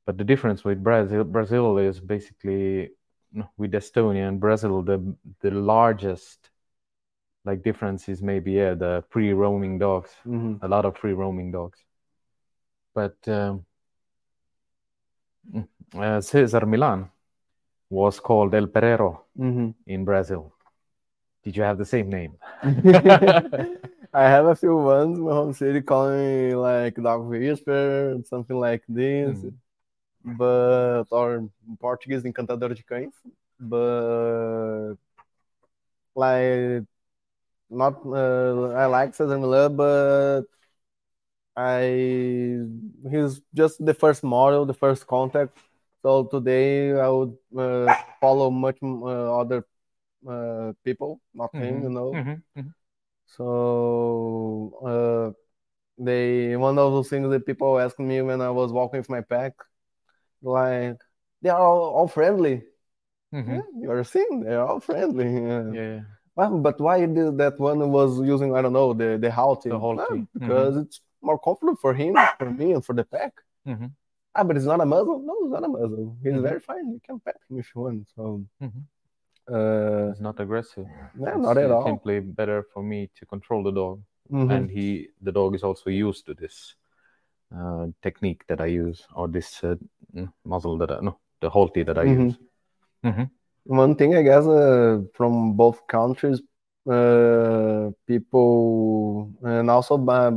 [0.07, 2.91] but the difference with brazil brazil is basically
[3.57, 4.99] with estonia and brazil the
[5.41, 6.51] the largest
[7.45, 10.59] like difference is maybe yeah the free roaming dogs Mhm.
[10.63, 11.79] a lot of free roaming dogs
[12.95, 13.65] but um,
[15.55, 17.11] mm, uh, cesar millan
[17.91, 19.75] was called el perrero Mhm.
[19.87, 20.53] in brazil
[21.45, 22.33] did you have the same name
[24.15, 28.59] I have a few ones my home city calling me like dog whisperer and something
[28.61, 29.53] like this, Mm.
[30.25, 31.49] But or
[31.81, 33.13] Portuguese encantador de cães,
[33.61, 34.97] but
[36.15, 36.85] like
[37.71, 40.43] not uh, I like Cesar Millan, but
[41.57, 42.61] I
[43.11, 45.57] he's just the first model, the first contact.
[46.03, 49.65] So today I would uh, follow much uh, other
[50.29, 52.13] uh, people, not him, Mhm, you know.
[52.13, 52.75] mhm, mhm.
[53.27, 55.33] So uh,
[55.99, 59.21] they one of those things that people ask me when I was walking with my
[59.21, 59.55] pack,
[60.43, 61.01] like
[61.43, 62.63] they are all, all friendly.
[63.33, 63.49] Mhm.
[63.57, 65.33] Yeah, you're seeing they're all friendly.
[65.33, 65.73] Yeah.
[65.73, 66.01] Yeah.
[66.37, 69.69] Well, but why did that one was using I don't know the the Halti?
[69.71, 70.29] The Halti, Ah, mhm.
[70.39, 73.35] because it's more comfortable for him, for me, and for the pack.
[73.67, 73.91] Mhm.
[74.35, 75.19] Ah, but it's not a muzzle.
[75.21, 76.17] No, it's not a muzzle.
[76.23, 76.43] He's Mhm.
[76.43, 76.87] very fine.
[76.95, 78.09] You can pet him if you want.
[78.17, 78.23] So,
[78.61, 78.83] Mhm.
[79.49, 80.87] uh, It's not aggressive.
[80.89, 81.85] yeah, It's, not at all.
[81.85, 84.01] Simply better for me to control the dog,
[84.55, 86.75] and he, the dog, is also used to this
[87.55, 89.77] uh, technique that I use, or this uh,
[90.15, 92.25] mm, muzzle that I no, the Halti that I Mhm.
[92.27, 92.39] use.
[93.05, 93.31] Mhm.
[93.65, 96.41] One thing I guess uh, from both countries,
[96.91, 100.31] uh, people, and also by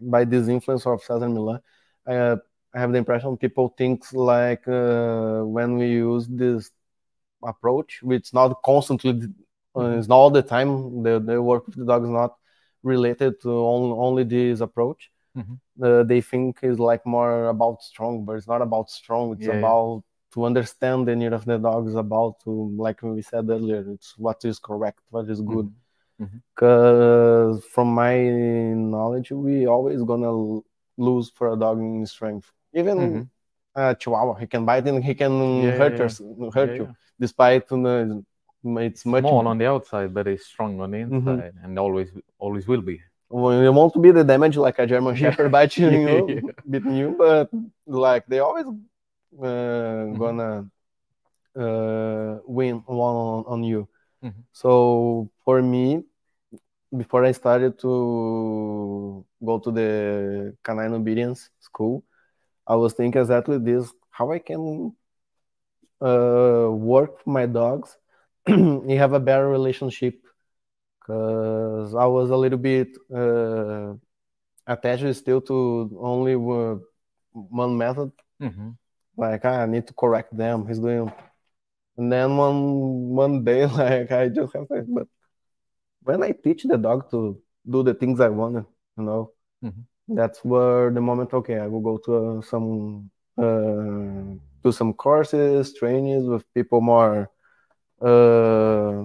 [0.00, 1.60] by this influence of Cesar Millan,
[2.06, 2.36] I, uh,
[2.74, 6.70] I have the impression people think like uh, when we use this
[7.44, 9.10] approach, it's not constantly,
[9.76, 9.98] uh, Mhm.
[9.98, 11.02] it's not all the time.
[11.02, 12.36] The the work with the dog is not
[12.82, 15.10] related to only only this approach.
[15.34, 15.58] Mhm.
[15.82, 19.32] Uh, they think is like more about strong, but it's not about strong.
[19.32, 19.58] It's Yeah, yeah.
[19.58, 23.84] about to understand the need of the dog is about to, like we said earlier,
[23.90, 25.72] it's what is correct, what is good.
[26.54, 28.16] Because from my
[28.74, 30.60] knowledge, we always gonna
[30.98, 32.52] lose for a dog in strength.
[32.74, 33.28] Even Mhm.
[33.74, 36.20] a Chihuahua, he can bite and he can Yeah, hurt yeah, us,
[36.54, 36.92] hurt Yeah, you, yeah.
[37.18, 38.06] despite uh,
[38.64, 41.26] it's much Small on the outside, but it's strong on the Mhm.
[41.26, 43.00] inside, and always always will be.
[43.32, 47.50] You want to be the damage like a German Shepherd biting you, beating you, but
[47.86, 48.66] like they always
[49.42, 50.18] uh, Mm-hmm.
[50.18, 50.66] gonna
[51.56, 53.88] uh, win one on, on you.
[54.22, 54.44] Mhm.
[54.52, 56.04] So for me,
[56.96, 62.04] before I started to go to the canine obedience school,
[62.66, 64.94] I was thinking exactly this: how I can
[66.00, 67.96] uh, work my dogs
[68.46, 70.21] and have a better relationship.
[71.02, 73.94] Because I was a little bit uh,
[74.66, 78.12] attached still to only one method.
[78.40, 78.76] Mhm.
[79.16, 80.66] Like "Ah, I need to correct them.
[80.66, 81.12] He's doing,
[81.98, 82.60] and then one
[83.14, 84.82] one day, like I just have to.
[84.88, 85.08] But
[86.02, 88.56] when I teach the dog to do the things I want,
[88.98, 89.32] you know,
[89.64, 89.84] Mhm.
[90.08, 91.32] that's where the moment.
[91.34, 97.30] Okay, I will go to uh, some uh, do some courses, trainings with people more
[98.02, 99.04] uh,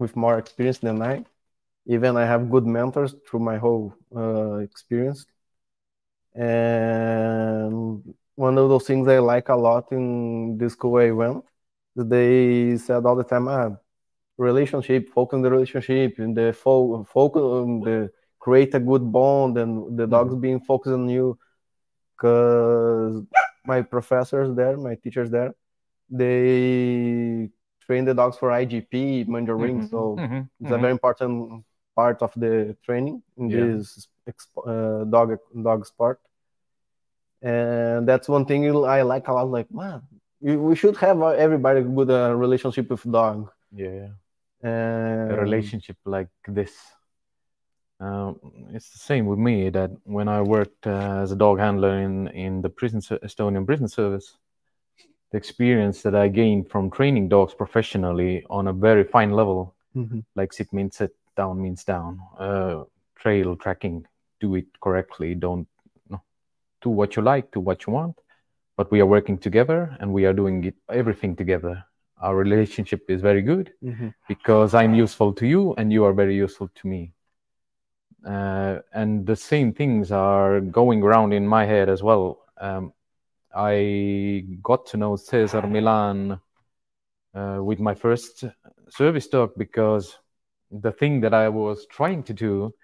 [0.00, 1.24] with more experience than I.
[1.86, 5.26] Even I have good mentors through my whole uh, experience.
[6.34, 11.44] And one of those things I like a lot in the school I went,
[11.96, 13.76] they said all the time, ah,
[14.38, 19.58] relationship, focus on the relationship, and the fo- focus on the create a good bond,
[19.58, 21.38] and the dogs being focused on you.
[22.16, 23.24] Because
[23.66, 25.54] my professors there, my teachers there,
[26.10, 27.50] they
[27.90, 29.90] train the dogs for IGP, Mondioring, Mhm.
[29.90, 30.46] so Mhm.
[30.62, 31.64] it's a very important
[31.98, 32.52] part of the
[32.86, 33.66] training in Yeah.
[33.66, 34.06] this
[34.62, 35.28] uh, dog
[35.68, 36.18] dog sport.
[37.42, 38.62] And that's one thing
[38.96, 39.48] I like a lot.
[39.50, 39.98] Like, man,
[40.40, 43.50] we we should have uh, everybody good uh, relationship with dog.
[43.72, 44.08] Yeah.
[44.62, 46.72] And a relationship like this.
[48.04, 48.38] Um,
[48.76, 52.28] it's the same with me that when I worked uh, as a dog handler in,
[52.28, 54.28] in the prison Estonian prison service,
[55.30, 60.24] the experience that I gained from training dogs professionally on a very fine level, Mhm.
[60.34, 64.06] like sit means sit, down means down, uh, trail tracking,
[64.40, 65.68] do it correctly, don't
[66.08, 66.20] no,
[66.82, 68.16] do what you like, do what you want,
[68.76, 71.84] but we are working together and we are doing it everything together.
[72.20, 74.14] Our relationship is very good Mhm.
[74.28, 77.12] because I'm useful to you and you are very useful to me.
[78.26, 82.40] Uh, and the same things are going around in my head as well.
[82.60, 82.92] Um,
[83.54, 86.40] I got to know Cesar Millan
[87.34, 88.44] uh, with my first
[88.88, 90.18] service dog because
[90.70, 92.74] the thing that I was trying to do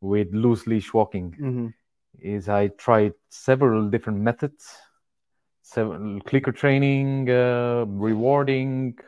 [0.00, 1.74] with loose leash walking Mhm.
[2.20, 4.66] is I tried several different methods,
[5.62, 8.98] several clicker training, uh, rewarding,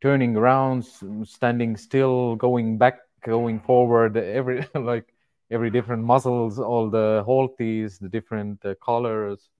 [0.00, 0.84] turning around,
[1.24, 5.14] standing still, going back, going forward, every like
[5.50, 9.50] every different muscles, all the halties, the different uh, colors,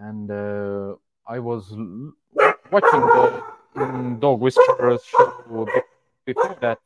[0.00, 0.94] and uh,
[1.26, 2.12] I was l-
[2.70, 3.42] watching the
[3.76, 5.66] mm, Dog Whisperers show
[6.26, 6.78] before that,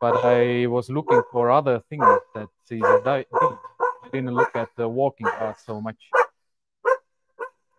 [0.00, 3.26] but I was looking for other things that Cesar di- did.
[4.04, 5.98] I didn't look at the walking part so much.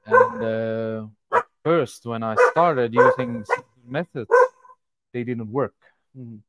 [0.05, 3.43] And uh, at first, when I started using
[3.87, 4.29] methods,
[5.13, 5.75] they didn't work.
[6.17, 6.39] Mhm.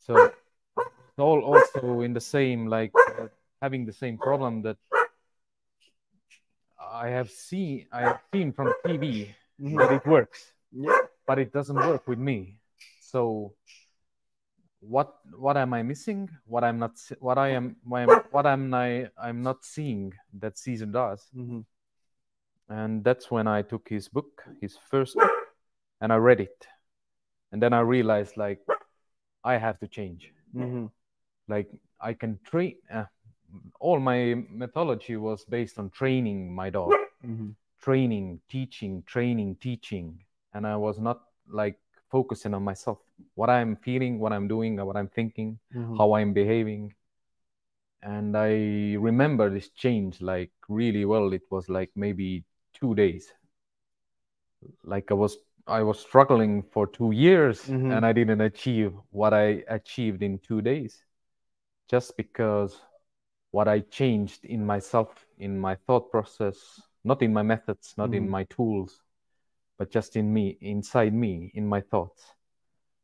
[0.00, 3.28] So it's all also in the same like uh,
[3.60, 4.76] having the same problem that
[6.98, 9.78] I have seen I have seen from TV Mhm.
[9.78, 10.98] that it works, Yeah.
[11.26, 12.58] but it doesn't work with me.
[13.00, 13.54] So
[14.80, 16.28] what what am I missing?
[16.44, 17.76] What I'm not what I am
[18.30, 21.30] what I'm, I I'm not seeing that Cesar does.
[21.34, 21.64] Mhm.
[22.68, 25.30] And that's when I took his book, his first book,
[26.00, 26.66] and I read it.
[27.52, 28.60] And then I realized like
[29.44, 30.34] I have to change.
[30.54, 30.90] Mhm.
[31.46, 32.76] Like I can train.
[32.90, 33.06] Uh,
[33.80, 36.92] all my methodology was based on training my dog,
[37.24, 37.54] Mhm.
[37.80, 41.78] training, teaching, training, teaching, and I was not like
[42.10, 42.98] focusing on myself,
[43.34, 45.96] what I'm feeling, what I'm doing, what I'm thinking, Mhm.
[45.98, 46.94] how I'm behaving.
[48.02, 51.32] And I remember this change like really well.
[51.32, 53.32] It was like maybe two days.
[54.84, 57.92] Like I was I was struggling for two years Mhm.
[57.92, 61.04] and I didn't achieve what I achieved in two days.
[61.90, 62.80] Just because
[63.50, 68.28] what I changed in myself, in my thought process, not in my methods, not in
[68.28, 68.30] Mhm.
[68.30, 69.00] my tools,
[69.78, 72.22] but just in me, inside me, in my thoughts.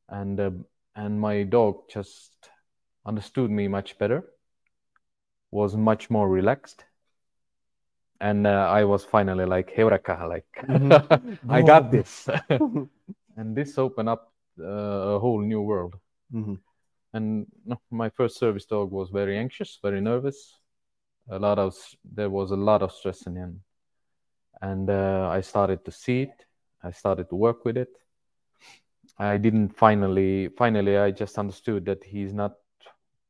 [0.09, 0.51] And uh,
[0.97, 2.51] and my dog just
[3.07, 4.25] understood me much better,
[5.51, 6.85] was much more relaxed,
[8.21, 11.39] and uh, I was finally like Heureka, like Mhm.
[11.49, 12.29] I got this,
[13.37, 14.65] and this opened up uh,
[15.17, 15.95] a whole new world.
[16.31, 16.59] Mhm.
[17.15, 20.59] And no, my first service dog was very anxious, very nervous.
[21.31, 21.75] A lot of
[22.05, 23.63] there was a lot of stress in him,
[24.61, 26.47] and uh, I started to see it.
[26.83, 27.89] I started to work with it.
[29.19, 30.49] I didn't finally.
[30.49, 32.55] Finally, I just understood that he's not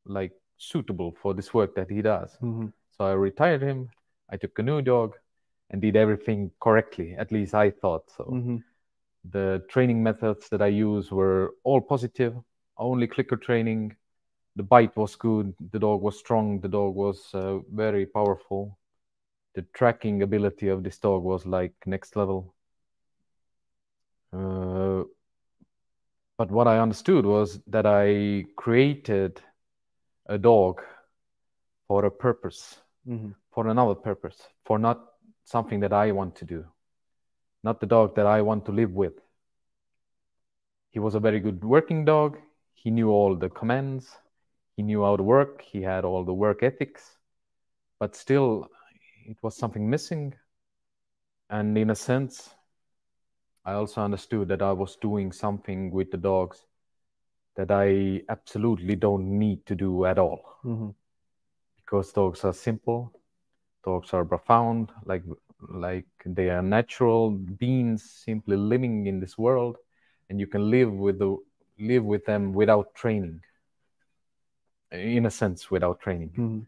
[0.05, 2.37] like suitable for this work that he does.
[2.41, 2.73] Mhm.
[2.97, 3.89] So I retired him.
[4.29, 5.15] I took a new dog,
[5.69, 7.15] and did everything correctly.
[7.15, 8.63] At least I thought so Mhm.
[9.31, 12.35] the training methods that I use were all positive,
[12.77, 13.95] only clicker training.
[14.55, 18.77] The bite was good, the dog was strong, the dog was uh, very powerful.
[19.55, 22.53] The tracking ability of this dog was like next level.
[24.33, 25.03] Uh,
[26.37, 29.41] but what I understood was that I created
[30.27, 30.81] a dog
[31.87, 33.35] for a purpose Mhm.
[33.51, 34.99] for another purpose, for not
[35.45, 36.65] something that I want to do,
[37.63, 39.13] not the dog that I want to live with.
[40.91, 42.37] He was a very good working dog.
[42.85, 44.15] He knew all the commands,
[44.77, 47.17] he knew how to work, he had all the work ethics,
[47.99, 48.69] but still,
[49.25, 50.35] it was something missing.
[51.49, 52.53] And in a sense,
[53.65, 56.63] I also understood that I was doing something with the dogs
[57.55, 60.59] that I absolutely don't need to do at all.
[60.63, 60.93] Mhm.
[61.77, 63.11] because dogs are simple.
[63.83, 64.91] Dogs are profound.
[65.05, 65.23] Like
[65.69, 69.77] like they are natural beings simply living in this world.
[70.29, 71.37] And you can live with the
[71.79, 73.41] live with them without training
[74.91, 76.65] in a sense without training Mhm.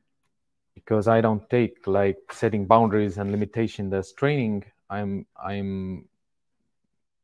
[0.75, 6.07] because i don't take like setting boundaries and limitation as training i'm i'm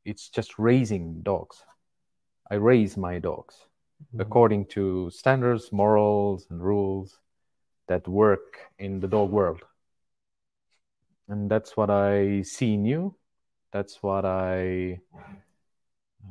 [0.05, 1.63] it's just raising dogs
[2.51, 3.67] i raise my dogs
[4.13, 4.21] Mhm.
[4.21, 7.19] according to standards, morals, and rules
[7.87, 9.61] that work in the dog world.
[11.27, 13.15] And that's what I see in you.
[13.71, 14.99] That's what I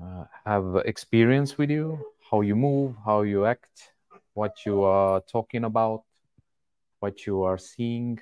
[0.00, 1.98] uh, have experience with you,
[2.30, 3.92] how you move, how you act,
[4.34, 6.04] what you are talking about,
[7.00, 8.20] what you are seeing,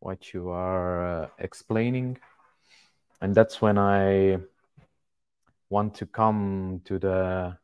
[0.00, 2.18] what you are uh, explaining.
[3.20, 4.38] And that's when I
[5.70, 7.56] want to come to the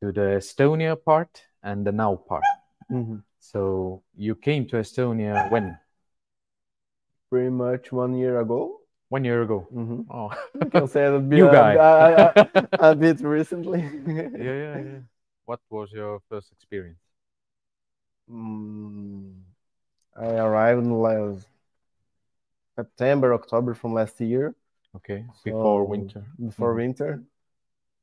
[0.00, 2.44] to the Estonia part and the now part.
[2.90, 3.22] Mhm.
[3.40, 5.78] So you came to Estonia when?
[7.30, 8.80] Pretty much one year ago.
[9.08, 9.66] One year ago.
[9.72, 10.04] Mhm.
[10.10, 10.28] Oh,
[10.60, 11.74] I can say that you a, guy.
[11.74, 13.80] a, a, a bit recently.
[14.06, 15.00] yeah, yeah, yeah.
[15.46, 17.00] What was your first experience?
[18.30, 19.40] Mm,
[20.16, 21.46] I arrived in last
[22.76, 24.54] September, October from last year.
[24.96, 26.24] Okay, before winter.
[26.38, 26.76] Before Mhm.
[26.76, 27.22] winter.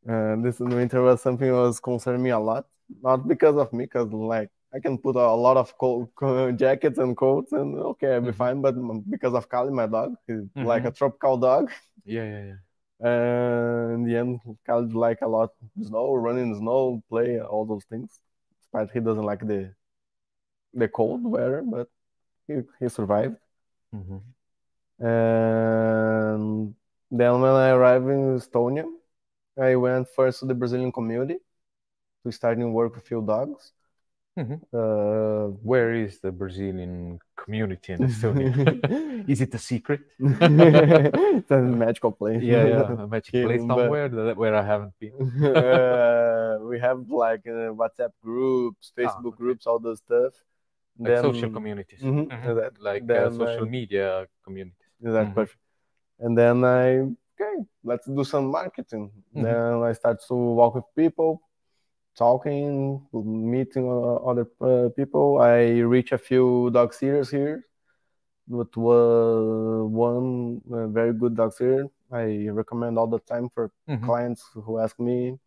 [0.07, 2.67] Uh, this winter was something that was concerning me a lot.
[3.01, 6.11] Not because of me, because like I can put a lot of coat,
[6.57, 8.35] jackets and coats and okay, I'll be Mhm.
[8.35, 8.61] fine.
[8.61, 8.75] But
[9.09, 10.89] because of Kali, my dog, he's like Mhm.
[10.89, 11.71] a tropical dog.
[12.05, 12.59] Yeah, yeah, yeah.
[12.99, 15.51] And in the end, Kali like a lot
[15.81, 18.19] snow, running snow, play, all those things.
[18.71, 19.73] But he doesn't like the
[20.73, 21.89] the cold weather, but
[22.47, 23.37] he, he survived.
[23.93, 24.35] Mhm.
[24.99, 26.75] And
[27.11, 28.85] then when I arrived in Estonia,
[29.59, 31.39] I went first to the Brazilian community
[32.25, 33.73] to start new work with field dogs.
[34.37, 34.59] Mhm.
[34.73, 38.51] Uh, Where is the Brazilian community in Estonia?
[39.31, 40.01] is it a secret?
[40.19, 42.43] it's a magical place.
[42.43, 45.13] Yeah, yeah, a magic place but- somewhere that, where I haven't been.
[45.55, 49.37] uh, we have like uh, WhatsApp groups, Facebook Ah, okay.
[49.37, 50.33] groups, all those stuff.
[50.99, 52.55] like Then- social communities, Mhm, Mhm.
[52.59, 54.91] that- like uh, then social media communities.
[55.03, 55.35] Is that Mhm.
[55.35, 55.59] perfect?
[56.23, 56.87] And then I
[57.35, 59.11] okay, let's do some marketing.
[59.35, 59.43] Mhm.
[59.43, 61.41] Then I start to walk with people,
[62.15, 65.39] talking, meeting uh, other uh, people.
[65.39, 67.65] I reach a few dog sitters here.
[68.47, 71.87] But was one uh, very good dog sitter.
[72.11, 74.05] I recommend all the time for Mhm.
[74.05, 75.39] clients who ask me.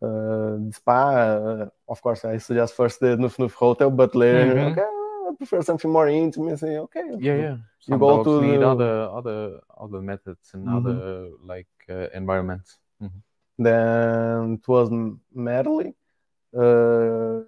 [0.00, 4.70] Uh, spa, uh, of course, I suggest first the NufNuf Hotel, but later, Mhm.
[4.70, 4.86] okay,
[5.28, 6.58] I prefer something more intimate.
[6.60, 7.56] Say, okay, Yeah, yeah.
[7.86, 10.76] You go to need the- other other other methods and Mhm.
[10.76, 12.78] other like uh, environments.
[13.58, 14.88] Then it was
[15.34, 15.94] Natalie.
[16.56, 17.40] Uh,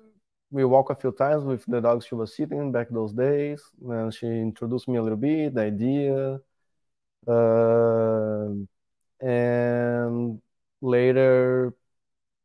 [0.50, 3.62] we walked a few times with the dogs she was sitting back those days.
[3.88, 6.40] And she introduced me a little bit, the idea.
[7.26, 8.48] Uh,
[9.24, 10.40] and
[10.80, 11.74] later,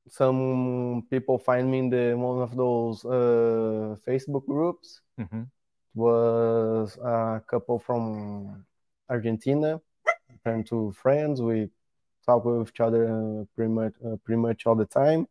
[0.09, 5.01] some people find me in the one of those uh, Facebook groups.
[5.20, 5.47] Mhm.
[5.95, 8.66] was a couple from
[9.09, 9.80] Argentina,
[10.43, 11.41] turned to friends.
[11.41, 11.70] We
[12.26, 15.28] talk with each other uh, pretty much uh, pretty much all the time.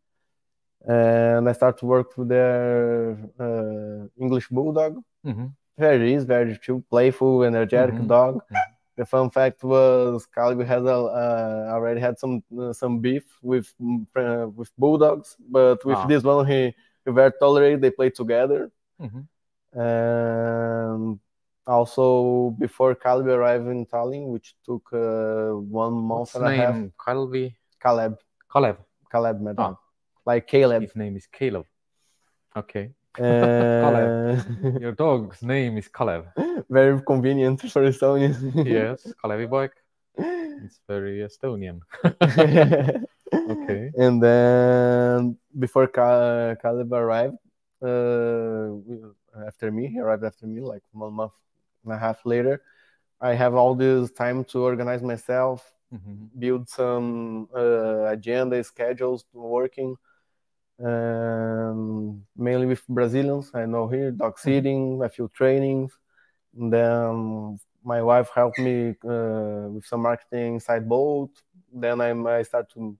[0.87, 5.03] And I start to work with their uh, English bulldog.
[5.25, 5.53] Mhm.
[5.79, 8.07] Very easy, very chill, playful, energetic Mhm.
[8.09, 8.35] dog.
[8.51, 8.61] Mhm.
[8.97, 13.69] The fun fact was Caleb has uh, already had some uh, some beef with
[14.15, 16.07] uh, with bulldogs, but with Ah.
[16.07, 16.61] this one he,
[17.05, 17.81] he very tolerated.
[17.81, 18.71] They play together.
[19.01, 19.27] Mhm.
[19.73, 21.19] And
[21.67, 26.75] also before Caleb arrived in Tallinn, which took uh, one month What's and a half,
[26.75, 26.93] name?
[27.05, 27.57] Calvi.
[27.83, 28.19] Caleb,
[28.53, 28.79] Caleb.
[29.11, 29.77] Caleb met Ah.
[30.27, 30.83] like Caleb.
[30.83, 31.67] His name is Caleb.
[32.57, 32.91] Okay.
[33.19, 36.27] And Your dog's name is Caleb.
[36.69, 38.41] very convenient for Estonians.
[38.67, 39.69] Yes, Kalevi boy.
[40.19, 41.81] It's very Estonian.
[43.35, 43.91] Okay.
[43.99, 47.37] And then before Ca- Caleb arrived,
[47.83, 48.71] uh,
[49.47, 51.33] after me, he arrived after me, like one month
[51.85, 52.63] and a half later.
[53.21, 56.29] I have all this time to organize myself, Mhm.
[56.39, 59.97] build some uh, agenda, schedules, working,
[60.83, 63.51] um, mainly with Brazilians.
[63.55, 65.97] I know here, dog sitting, a few trainings.
[66.57, 71.31] And then my wife helped me uh, with some marketing side boat.
[71.73, 72.97] Then I, I start to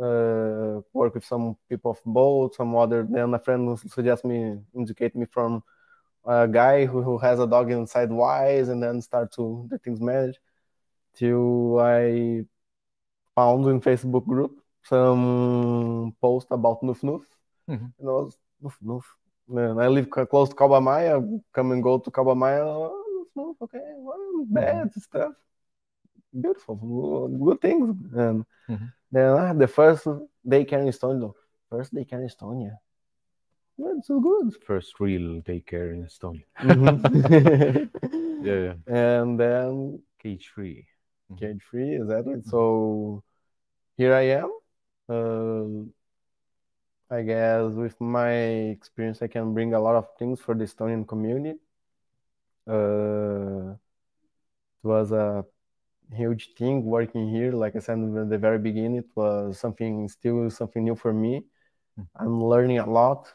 [0.00, 3.06] uh, work with some people of boat, some other.
[3.08, 5.62] Then a friend suggest me, indicate me from
[6.26, 10.00] a guy who, who has a dog inside Wise, and then start to the things
[10.00, 10.38] manage.
[11.14, 12.44] Till I
[13.34, 17.22] found in Facebook group some post about NufNuf.
[17.68, 17.92] Mhm.
[17.98, 19.04] And I was NufNuf.
[19.48, 22.90] Man, I live close to Kalamaja, come and go to Kalamaja.
[23.14, 25.34] Nuf Nuf, okay, well, bad stuff.
[26.32, 27.96] Beautiful, good things.
[28.14, 28.92] And Mhm.
[29.12, 30.06] then ah, the first
[30.44, 31.32] daycare in Estonia.
[31.70, 32.78] First daycare in Estonia.
[33.76, 34.54] Well, so good.
[34.64, 36.44] First real daycare in Estonia.
[36.62, 37.90] Mhm.
[38.46, 38.74] Yeah, yeah.
[38.86, 40.86] And then Cage free.
[41.38, 42.42] cage free, exactly.
[42.44, 43.22] So
[43.96, 44.50] here I am.
[45.08, 45.92] Um,
[47.10, 48.32] I guess with my
[48.74, 51.58] experience, I can bring a lot of things for the Estonian community.
[52.68, 53.74] Uh,
[54.82, 55.44] it was a
[56.12, 57.52] huge thing working here.
[57.52, 61.44] Like I said in the very beginning, it was something still something new for me.
[61.98, 62.06] Mm.
[62.16, 63.32] I'm learning a lot.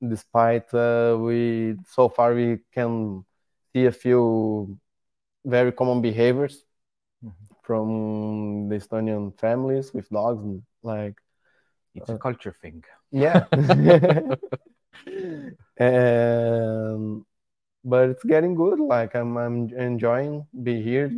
[0.00, 3.24] Despite uh, we so far we can
[3.72, 4.78] see a few
[5.44, 6.64] very common behaviors
[7.22, 7.32] Mhm.
[7.62, 11.16] from the Estonian families with dogs and like
[11.96, 12.84] It's a Uh, culture thing.
[13.12, 13.46] yeah.
[13.52, 13.52] and
[17.84, 18.80] but it's getting good.
[18.80, 21.10] Like I'm I'm enjoying be here.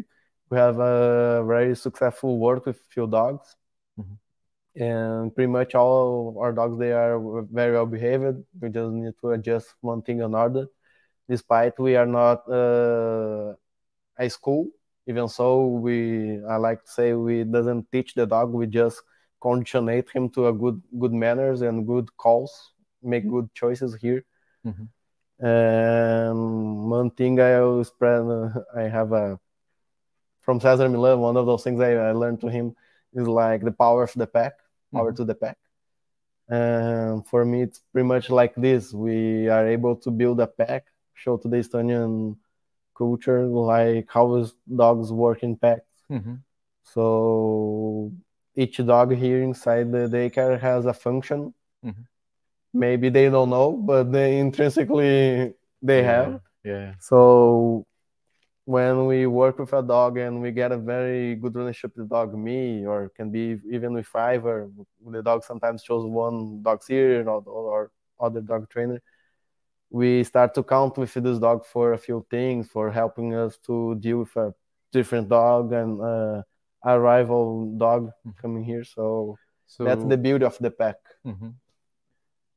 [0.51, 3.55] We have a very successful work with few dogs.
[4.79, 7.19] And pretty much all our dogs they are
[7.53, 8.45] very well behaved.
[8.61, 10.69] We just need to adjust one thing or another.
[11.29, 13.55] Despite we are not uh,
[14.19, 14.69] a school,
[15.07, 19.03] even so we I like to say we doesn't teach the dog, we just
[19.41, 22.73] conditionate him to a good good manners and good calls,
[23.03, 24.25] make good choices here.
[24.67, 24.89] Mhm.
[25.41, 29.39] And one thing I always spread, uh, I have a
[30.41, 31.21] from Cesar Millan.
[31.21, 32.75] One of those things I, I learned to him
[33.13, 34.55] is like the power of the pack,
[34.93, 35.17] power Mhm.
[35.17, 35.59] to the pack.
[36.49, 38.93] And for me, it's pretty much like this.
[38.93, 42.37] We are able to build a pack, show to the Estonian
[42.97, 45.85] culture like how dogs work in packs.
[46.11, 46.43] Mhm.
[46.83, 48.13] So
[48.55, 51.55] each dog here inside the daycare has a function.
[51.85, 52.07] Mhm.
[52.73, 56.41] Maybe they don't know, but they intrinsically they Yeah, have.
[56.65, 56.95] Yeah.
[57.01, 57.87] So
[58.69, 62.15] when we work with a dog and we get a very good relationship with the
[62.15, 64.69] dog, me, or can be even with Ivor,
[65.17, 67.91] the dog sometimes shows one dog here or, or
[68.21, 69.01] other dog trainer.
[69.91, 73.95] we start to count with this dog for a few things, for helping us to
[74.05, 74.53] deal with a
[74.93, 76.43] different dog and uh,
[76.85, 78.85] a rival dog coming here.
[78.85, 81.01] So, So that's the beauty of the pack.
[81.25, 81.55] Mhm.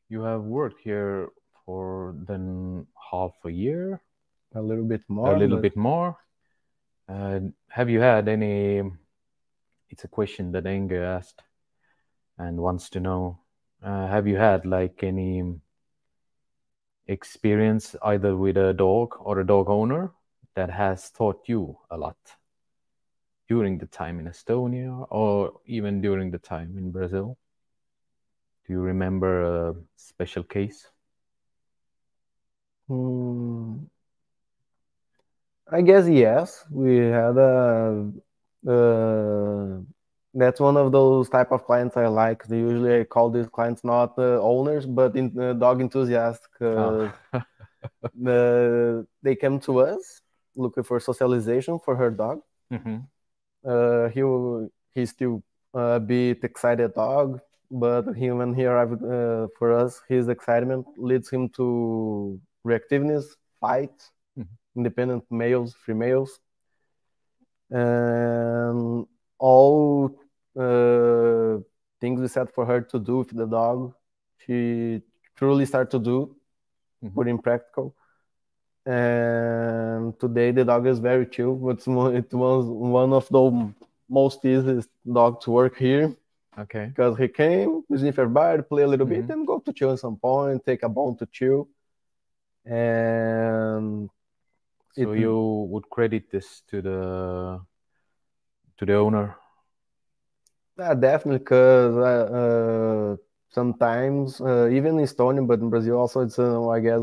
[0.09, 1.31] You have worked here
[1.63, 4.01] for then half a year,
[4.53, 5.35] A little bit more.
[5.35, 6.17] a little but- bit more.
[7.07, 7.39] Uh,
[7.69, 8.81] have you had any?
[9.89, 11.41] It's a question that Inge asked
[12.37, 13.39] and wants to know.
[13.83, 15.43] Uh, have you had like any
[17.07, 20.11] experience either with a dog or a dog owner
[20.55, 22.17] that has taught you a lot
[23.49, 27.37] during the time in Estonia or even during the time in Brazil?
[28.65, 30.87] Do you remember a special case?
[32.87, 33.79] Hmm.
[35.71, 36.65] I guess yes.
[36.69, 38.11] We had a.
[38.67, 39.79] Uh,
[40.33, 42.45] that's one of those type of clients I like.
[42.45, 46.47] They usually I call these clients not uh, owners, but in, uh, dog enthusiasts.
[46.57, 47.45] 'cause Ah.
[48.13, 50.21] the, they come to us
[50.55, 52.41] looking for socialization for her dog.
[52.71, 53.07] Mhm.
[53.65, 54.21] Uh, he
[54.93, 55.41] he's still
[55.73, 61.29] a bit excited dog, but he, when he arrived uh, for us, his excitement leads
[61.29, 63.25] him to reactiveness,
[63.59, 63.95] fight.
[64.75, 66.39] Independent males, females,
[67.69, 69.05] and
[69.39, 70.11] all
[70.57, 71.57] uh,
[71.99, 73.93] things we set for her to do with the dog,
[74.39, 75.01] she
[75.35, 76.35] truly started to do,
[77.03, 77.13] Mhm.
[77.15, 77.95] put in practical.
[78.85, 81.55] And today the dog is very chill.
[81.87, 83.73] Mo- it was one of the
[84.09, 86.15] most easiest dog to work here
[86.57, 86.85] Okay.
[86.87, 89.33] because he came, sniff everybody, play a little bit, Mhm.
[89.33, 91.67] and go to chill at some point, take a bone to chill.
[92.65, 94.09] And
[94.93, 97.61] So It- you would credit this to the
[98.77, 99.35] to the owner.
[100.77, 103.15] yeah, definitely because uh, uh,
[103.49, 107.01] sometimes, uh, even in Estonia, but in Brazil also, it's, uh, I guess,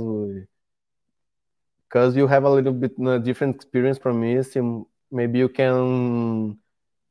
[1.89, 6.59] because you have a little bit uh, different experience from me, so maybe you can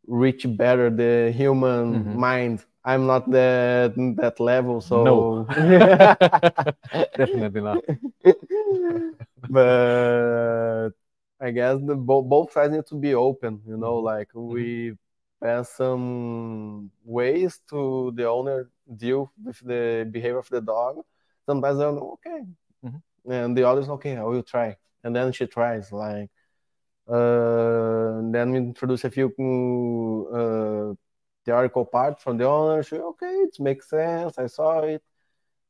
[0.07, 2.15] reach better the human Mhm.
[2.15, 2.65] mind.
[2.85, 5.47] I'm not that that level, so No.
[7.17, 7.83] Definitely not.
[9.49, 10.89] but
[11.39, 14.93] I guess the bo both sides need to be open, you know, like we
[15.41, 21.01] pass some ways to the owner deal with the behavior of the dog.
[21.45, 22.41] Sometimes they're okay,
[22.85, 23.01] Mhm.
[23.29, 26.29] and the others okay, I will try, and then she tries like.
[27.07, 29.29] Uh, then we introduce a few
[30.33, 30.93] uh,
[31.45, 32.83] theoretical parts from the owner.
[32.83, 34.37] She okay, it makes sense.
[34.37, 35.03] I saw it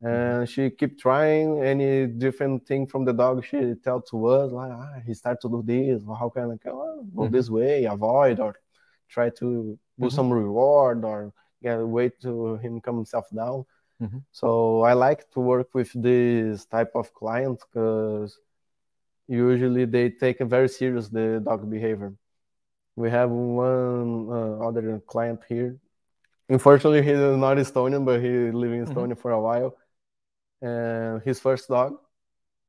[0.02, 4.72] and she keep trying any different thing from the dog she tell to us like
[4.72, 7.32] ah, he start to do this how can i go, go Mhm.
[7.32, 8.54] this way avoid or
[9.10, 10.16] try to put Mhm.
[10.16, 11.34] some reward or
[11.64, 13.66] get wait to him calm himself down
[14.00, 14.22] Mhm.
[14.32, 18.40] so i like to work with this type of clients because
[19.28, 22.14] usually they take very serious the dog behavior
[22.96, 25.76] we have one uh, other client here
[26.50, 28.94] unfortunately he's not estonian but he lived in Mhm.
[28.94, 29.76] estonia for a while
[30.62, 31.98] and his first dog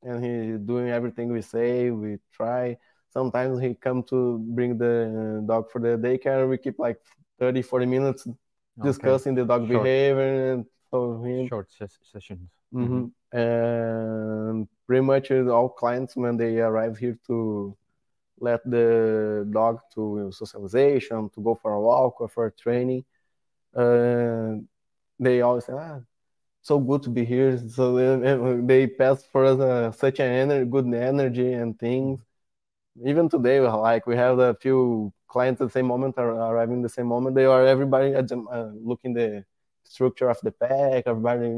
[0.03, 2.77] and he doing everything we say we try
[3.11, 6.99] sometimes he come to bring the dog for the daycare we keep like
[7.39, 8.87] 30 40 minutes Okay.
[8.89, 9.83] discussing the dog Short.
[9.85, 12.49] behavior and so him Short ses- sessions.
[12.73, 13.11] Mhm.
[13.33, 17.77] and pretty much uh, all clients when they arrive here to
[18.41, 23.05] let the dog to socialization to go for a walk or for training
[23.75, 24.55] uh,
[25.19, 25.99] they always say ah,
[26.69, 28.07] so good to be here so they,
[28.71, 32.17] they pass for us uh, such an ener- good energy and things
[33.11, 34.79] even today like we have a few
[35.33, 38.47] clients at the same moment are arriving the same moment they are everybody at the-
[38.57, 39.29] uh, looking the
[39.95, 41.51] structure of the pack everybody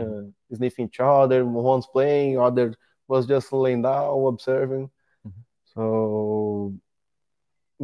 [0.00, 0.22] uh,
[0.56, 2.66] sniffing each other one's playing other
[3.08, 4.84] was just laying down observing
[5.26, 5.42] Mhm.
[5.74, 5.82] so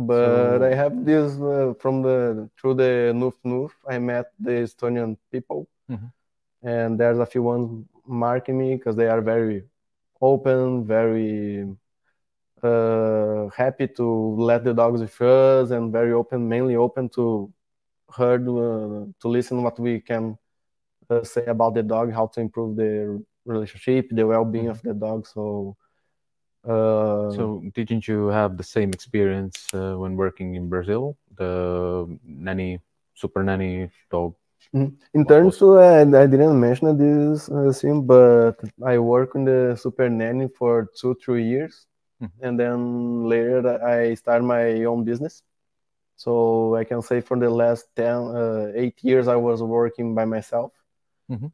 [0.09, 3.73] but So- I have this uh, from the through the Noof Noof.
[3.95, 5.61] I met the Estonian people,
[5.91, 6.13] Mhm.
[6.63, 9.65] And there's a few ones marking me because they are very
[10.21, 11.67] open, very
[12.63, 14.07] uh, happy to
[14.39, 17.53] let the dogs with us, and very open, mainly open to
[18.17, 20.37] heard uh, to listen what we can
[21.11, 24.71] uh, say about the dog, how to improve the relationship, the well-being Mhm.
[24.71, 25.27] of the dog.
[25.27, 25.77] So.
[26.65, 31.17] Uh, So didn't you have the same experience uh, when working in Brazil?
[31.37, 32.81] The nanny,
[33.15, 34.35] super nanny dog.
[35.15, 38.53] In terms uh, I didn't mention this uh, thing, but
[38.85, 41.87] I work in the super nanny for two, three years,
[42.23, 42.31] Mhm.
[42.43, 45.43] and then later I start my own business.
[46.17, 50.25] So I can say for the last 10, uh, eight years I was working by
[50.25, 50.73] myself.
[51.31, 51.53] Mhm.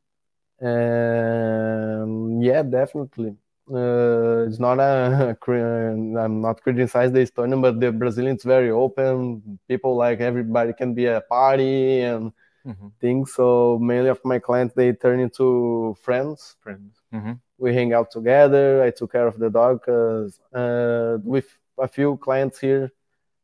[0.61, 3.37] Um, yeah, definitely.
[3.71, 9.59] Uh, it's not a, I'm not criticizing the Estonian, but the Brazilians very open.
[9.69, 12.33] People like everybody can be a party and
[12.67, 12.93] Mhm.
[13.01, 13.35] things.
[13.35, 16.57] So many of my clients they turn into friends.
[16.61, 17.03] Friends.
[17.13, 17.41] Mhm.
[17.59, 18.83] We hang out together.
[18.83, 21.47] I took care of the dog because uh, with
[21.79, 22.91] a few clients here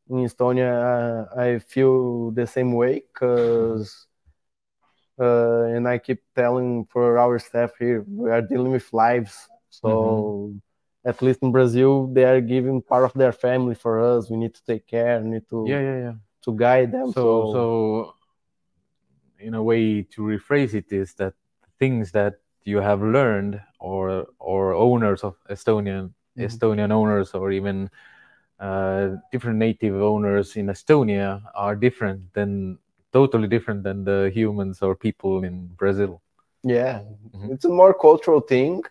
[0.09, 4.07] in Estonia, uh, I feel the same way because.
[5.19, 9.47] Uh, and I keep telling for our staff here, we are dealing with lives.
[9.69, 10.53] So
[11.05, 14.29] at least in Brazil, they are giving part of their family for us.
[14.31, 16.13] We need to take care, need to Yeah, yeah, yeah.
[16.45, 17.11] to guide them.
[17.11, 17.21] So,
[17.53, 18.15] so
[19.41, 21.33] in a way to rephrase it is that
[21.79, 26.45] things that you have learned or or owners of Estonian Mhm.
[26.47, 27.89] Estonian owners or even
[28.59, 32.77] uh, different native owners in Estonia are different than
[33.11, 36.21] totally different than the humans or people in Brazil.
[36.63, 37.01] yeah,
[37.33, 37.51] Mhm.
[37.53, 38.83] it's a more cultural thing,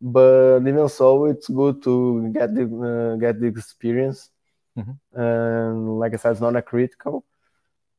[0.00, 4.30] but even so, it's good to get the uh, get the experience.
[4.76, 4.98] Mhm.
[5.14, 7.24] And like I said, it's not a critical,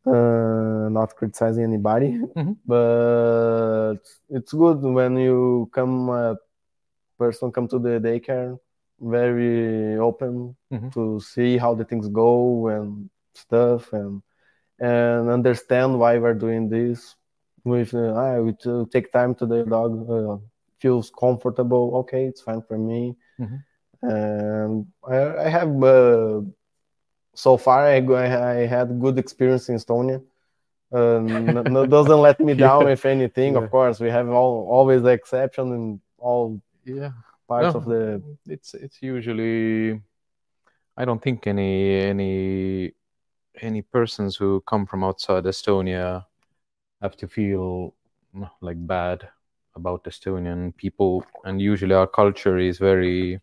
[0.05, 2.57] uh, not criticizing anybody, Mhm.
[2.65, 3.99] but
[4.29, 6.37] it's good when you come a
[7.17, 8.59] person come to the daycare
[8.99, 10.91] very open Mhm.
[10.93, 14.21] to see how the things go and stuff and
[14.79, 17.15] and understand why we're doing this
[17.63, 20.37] with uh, ah, we to take time to the dog uh,
[20.79, 23.59] feels comfortable okay it's fine for me Mhm.
[24.01, 26.41] and I, I have uh,
[27.35, 30.21] so far I, I had good experience in Estonia
[30.93, 32.85] uh, no, doesn't let me down Yeah.
[32.85, 33.59] with anything Yeah.
[33.63, 37.11] of course we have all, always the exception in all Yeah.
[37.47, 40.01] parts No, of the it's it's usually
[40.97, 42.93] I don't think any any
[43.61, 46.25] any persons who come from outside Estonia
[47.01, 47.95] have to feel
[48.35, 49.29] mm, like bad
[49.75, 53.41] about Estonian people and usually our culture is very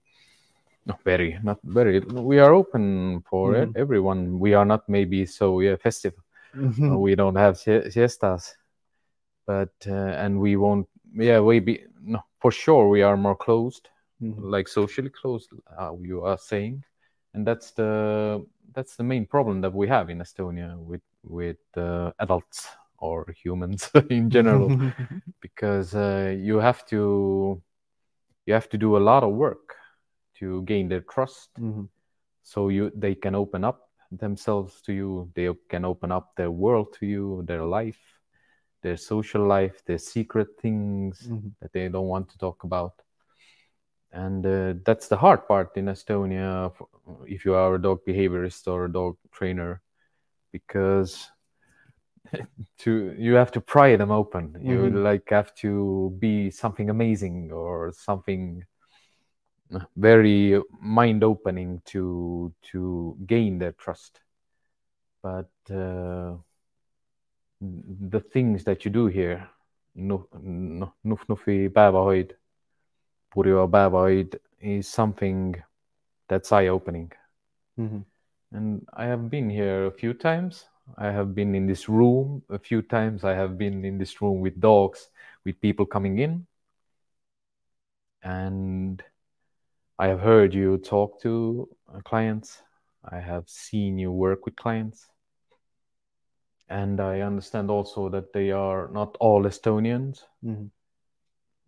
[0.86, 2.00] not very not very.
[2.00, 3.76] We are open for Mhm.
[3.76, 4.38] everyone.
[4.38, 6.14] We are not maybe so yeah festive.
[6.92, 8.56] Uh, we don't have sie- siestas.
[9.46, 13.88] But uh, and we won't yeah we be no for sure we are more closed
[14.20, 14.50] Mhm.
[14.50, 16.84] like socially closed uh, you are saying.
[17.34, 22.12] And that's the that's the main problem that we have in estonia with with uh,
[22.18, 22.68] adults
[22.98, 24.70] or humans in general.
[25.40, 27.60] Because uh, you have to
[28.46, 29.76] you have to do a lot of work
[30.42, 31.88] to gain their trust Mhm.
[32.42, 33.78] so you they can open up
[34.10, 38.02] themselves to you they can open up their world to you their life
[38.82, 41.52] their social life their secret things Mhm.
[41.60, 42.94] that they don't want to talk about
[44.12, 46.70] and uh, that's the hard part in estonia
[47.26, 49.80] if you are a dog behaviorist or a dog trainer
[50.52, 51.30] because
[52.78, 55.02] to you have to pry them open you Mhm.
[55.04, 58.64] like have to be something amazing or something
[59.96, 64.20] very mind opening to to gain their trust
[65.22, 66.36] but uh,
[67.60, 69.48] the things that you do here
[69.94, 70.26] noh
[70.80, 72.34] noh nuhnufi päevahoid
[73.30, 75.54] purjo päevahoid is something
[76.28, 77.10] that's eye opening
[77.78, 78.04] Mhm.
[78.52, 80.68] and I have been here a few times.
[80.98, 83.24] I have been in this room a few times.
[83.24, 85.10] I have been in this room with dogs,
[85.44, 86.46] with people coming in.
[88.22, 89.02] And
[90.02, 92.60] I have heard you talk to uh, clients.
[93.04, 95.06] I have seen you work with clients.
[96.68, 100.24] And I understand also that they are not all Estonians.
[100.42, 100.70] Mhm.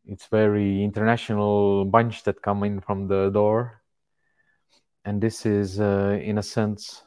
[0.06, 3.82] It's very international bunch that come in from the door.
[5.04, 7.04] And this is, uh, in a sense,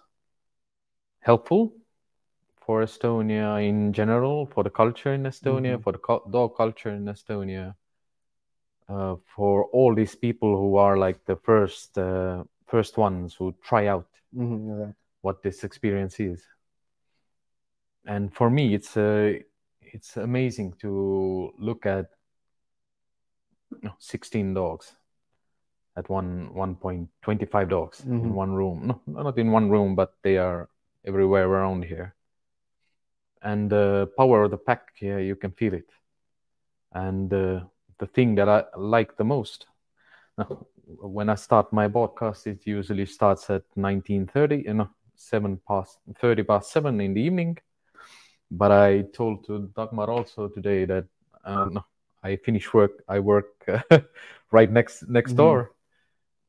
[1.19, 1.73] helpful
[2.55, 5.83] for Estonia in general, for the culture in Estonia, Mhm.
[5.83, 7.75] for the co- dog culture in Estonia,
[8.89, 13.87] uh, for all these people who are like the first uh, first ones who try
[13.87, 14.67] out Mhm.
[14.79, 14.93] Yeah.
[15.21, 16.45] what this experience is.
[18.05, 19.39] And for me, it's uh,
[19.81, 22.05] it's amazing to look at
[23.81, 24.95] no, 16 dogs
[25.95, 28.33] at one one point 25 dogs in Mhm.
[28.33, 28.87] one room.
[28.87, 30.69] No, not in one room, but they are
[31.05, 32.15] everywhere around here.
[33.41, 35.89] And the power of the pack, yeah, you can feel it.
[36.91, 37.65] And uh,
[37.99, 39.67] the thing that I like the most,
[40.37, 45.99] now, when I start my podcast, it usually starts at 19:30, you know, seven past
[46.15, 47.57] 30 past seven in the evening.
[48.51, 51.05] But I told to Dagmar also today that
[51.45, 51.85] no,
[52.23, 53.03] I finish work.
[53.07, 53.47] I work
[54.51, 55.37] right next next Mhm.
[55.37, 55.71] door,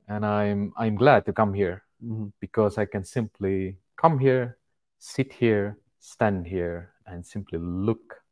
[0.09, 2.33] and I'm I'm glad to come here Mhm.
[2.41, 4.59] because I can simply come here,
[4.99, 8.23] sit here, stand here, and simply look,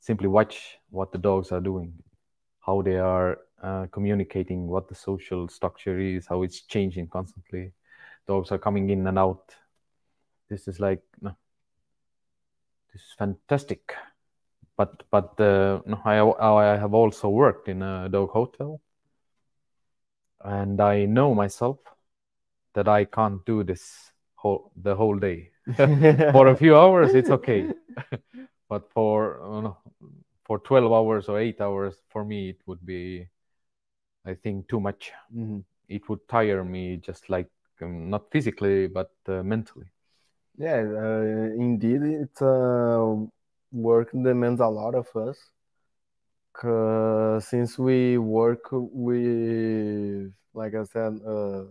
[0.00, 1.92] simply watch what the dogs are doing,
[2.68, 7.72] how they are uh, communicating, what the social structure is, how it's changing constantly.
[8.26, 9.54] Dogs are coming in and out.
[10.50, 11.34] This is like, no,
[12.92, 13.94] this is fantastic.
[14.76, 18.80] But but uh, no, I I have also worked in a dog hotel,
[20.44, 21.78] and I know myself
[22.74, 25.50] that I can't do this whole the whole day.
[26.32, 27.72] for a few hours, it's okay,
[28.68, 29.72] but for uh,
[30.48, 33.28] for twelve hours or eight hours, for me, it would be,
[34.24, 35.12] I think, too much.
[35.30, 35.64] Mhm.
[35.88, 37.50] It would tire me, just like
[37.82, 39.90] um, not physically but uh, mentally.
[40.58, 43.14] Yeah, uh, indeed, it's uh,
[43.72, 45.38] work demands a lot of us.
[46.52, 51.66] 'Cause since we work with, like I said, uh,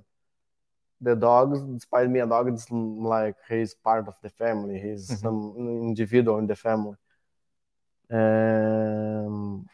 [1.01, 4.79] the dogs, despite being a dog, it's like he's part of the family.
[4.79, 5.17] He's Mhm.
[5.21, 6.95] some individual in the family.
[8.09, 9.67] Um,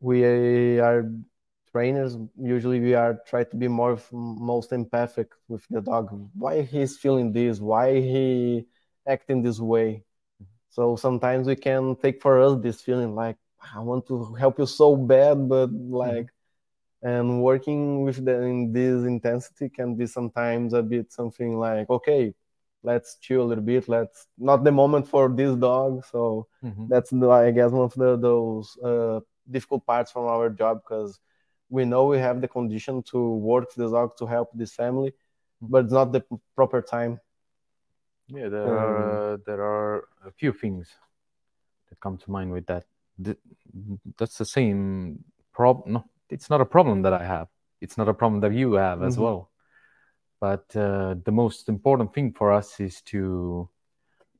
[0.00, 0.24] we
[0.80, 1.10] are
[1.72, 2.16] trainers.
[2.40, 6.10] Usually, we are try to be more most empathic with the dog.
[6.34, 7.60] Why he's feeling this?
[7.60, 8.66] Why he
[9.06, 10.04] acting this way?
[10.70, 13.36] So sometimes we can take for us this feeling like
[13.74, 16.28] I want to help you so bad, but like,
[17.02, 22.34] and working with the in this intensity can be sometimes a bit something like, okay,
[22.84, 23.88] let's chill a little bit.
[23.88, 26.04] Let's not the moment for this dog.
[26.06, 26.88] So Mhm.
[26.88, 29.20] that's I guess one of the those uh,
[29.50, 31.20] difficult parts from our job because
[31.70, 35.14] we know we have the condition to work the dog to help this family,
[35.62, 36.22] but it's not the
[36.56, 37.20] proper time.
[38.28, 40.88] Yeah, there are uh, there are a few things
[41.88, 42.84] that come to mind with that.
[43.22, 43.38] Th-
[44.18, 45.92] That's the same problem.
[45.94, 47.48] No, it's not a problem that I have.
[47.80, 49.22] It's not a problem that you have as Mhm.
[49.22, 49.50] well.
[50.44, 53.66] But uh, the most important thing for us is to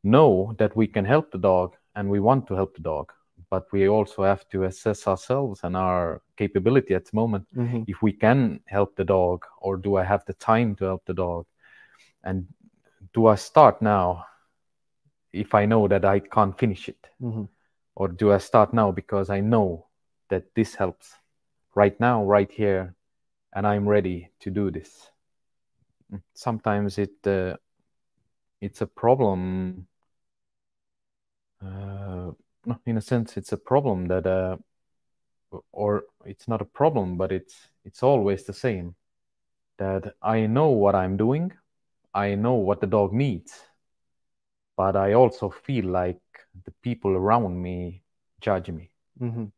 [0.02, 3.10] know that we can help the dog and we want to help the dog.
[3.48, 7.84] But we also have to assess ourselves and our capability at the moment Mhm.
[7.86, 11.14] if we can help the dog or do I have the time to help the
[11.14, 11.46] dog
[12.22, 12.46] and
[13.14, 14.26] do I start now
[15.32, 17.48] if I know that I can't finish it Mhm.
[17.94, 19.86] or do I start now because I know
[20.28, 21.16] that this helps
[21.74, 22.94] right now right here
[23.54, 25.13] and I'm ready to do this.
[26.34, 27.56] Sometimes it uh,
[28.60, 29.86] it's a problem
[31.62, 32.30] uh,
[32.86, 34.56] in a sense it's a problem that uh,
[35.72, 38.94] or it's not a problem but it's it's always the same
[39.78, 41.52] that I know what I'm doing
[42.14, 43.60] I know what the dog needs
[44.76, 46.20] but I also feel like
[46.64, 48.02] the people around me
[48.40, 48.90] judge me
[49.20, 49.52] Mhm.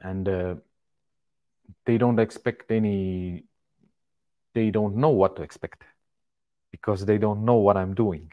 [0.00, 0.54] and uh,
[1.84, 3.44] they don't expect any
[4.54, 5.84] they don't know what to expect
[6.70, 8.32] because they don't know what i'm doing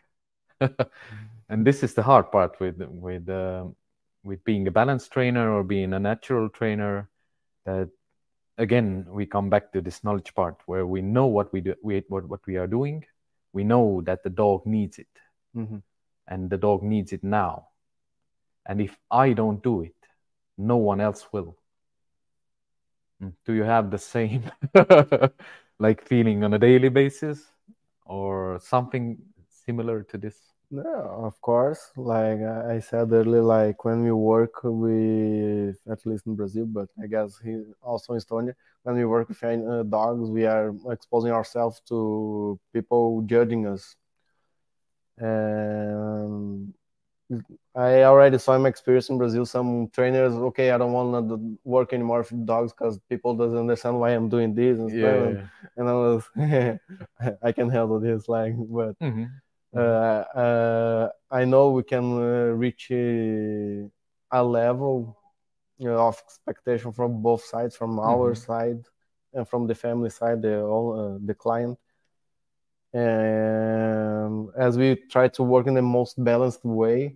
[1.50, 3.66] and this is the hard part with with uh,
[4.24, 7.10] with being a balance trainer or being a natural trainer
[7.66, 7.90] that
[8.58, 12.04] again we come back to this knowledge part where we know what we do we,
[12.10, 13.04] what, what we are doing
[13.54, 15.08] we know that the dog needs it
[15.56, 15.82] Mhm.
[16.28, 17.68] and the dog needs it now
[18.66, 19.96] and if i don't do it
[20.58, 21.58] no one else will
[23.22, 23.34] Mm.
[23.46, 24.44] do you have the same
[25.80, 27.46] like feeling on a daily basis
[28.06, 29.18] or something
[29.50, 30.38] similar to this
[30.70, 31.92] Yeah, of course.
[31.96, 37.08] Like I said earlier, like when we work with, at least in Brazil, but I
[37.08, 38.54] guess he also in Estonia,
[38.84, 43.96] when we work with uh, dogs, we are exposing ourselves to people judging us.
[45.18, 46.74] And
[47.76, 51.60] I already saw in my experience in Brazil, some trainers, okay, I don't want to
[51.64, 55.04] work anymore with dogs because people doesn't understand why I'm doing this and stuff.
[55.28, 56.24] And, and I was,
[57.44, 59.30] I can handle this, like, but Mhm.
[59.76, 63.88] uh, uh, I know we can uh, reach uh,
[64.32, 65.18] a level
[65.78, 68.38] you know, of expectation from both sides, from our Mhm.
[68.38, 68.84] side
[69.34, 71.78] and from the family side, the uh, the client.
[72.94, 77.16] And as we try to work in the most balanced way,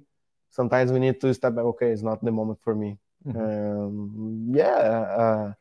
[0.49, 1.65] sometimes we need to step back.
[1.65, 2.97] Okay, it's not the moment for me.
[3.25, 3.35] Mhm.
[3.37, 4.77] Um, yeah,
[5.23, 5.53] uh,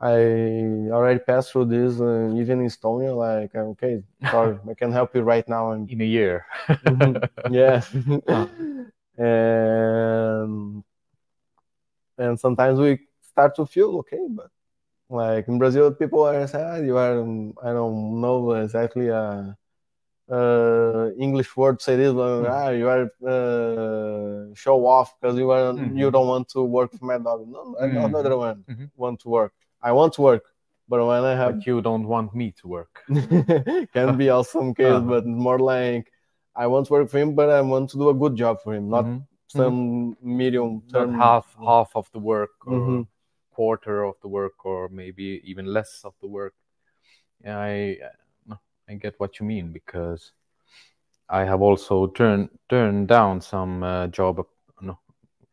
[0.00, 3.16] I already passed through this, uh, even in Estonia.
[3.16, 5.72] Like, okay, sorry, I can help you right now.
[5.72, 6.44] And in a year
[6.84, 7.28] Mhm.
[7.50, 7.80] yeah,
[8.28, 8.48] Ah.
[9.18, 10.84] and
[12.18, 14.50] and sometimes we start to feel okay, but
[15.08, 17.20] like in Brazil, people are saying ah, you are
[17.62, 19.56] I don't know exactly a,
[20.30, 22.50] uh English word to say this, but Mm.
[22.50, 23.04] ah, you are
[23.34, 26.12] uh, show off because you are you Mhm.
[26.12, 27.46] don't want to work for my dog.
[27.48, 28.04] No, I Mhm.
[28.10, 28.90] another one Mhm.
[28.96, 29.52] want to work.
[29.82, 30.44] I want to work,
[30.88, 33.04] but when I have but you don't want me to work
[33.94, 35.08] can be also some case, Uh-huh.
[35.14, 36.10] but more like
[36.56, 38.74] I want to work for him, but I want to do a good job for
[38.74, 39.22] him, not Mhm.
[39.46, 43.06] some medium Not term half half of the work or Mhm.
[43.56, 46.54] Quarter of the work or maybe even less of the work.
[47.44, 47.98] Yeah, I
[48.88, 50.32] I get what you mean because
[51.28, 54.46] I have also turned turned down some uh, job.
[54.80, 54.98] No,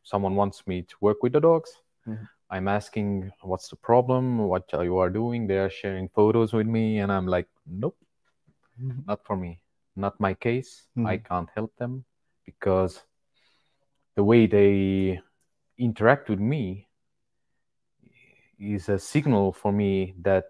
[0.03, 1.71] someone wants me to work with the dogs.
[2.07, 2.27] Mhm.
[2.49, 5.47] I'm asking what's the problem, what you are doing.
[5.47, 7.97] They are sharing photos with me, and I'm like, nope,
[8.79, 9.05] Mhm.
[9.07, 9.61] not for me,
[9.95, 10.87] not my case.
[10.97, 11.25] I Mhm.
[11.29, 12.05] can't help them
[12.45, 13.01] because
[14.15, 15.19] the way they
[15.77, 16.87] interact with me
[18.63, 20.45] is a signal for me that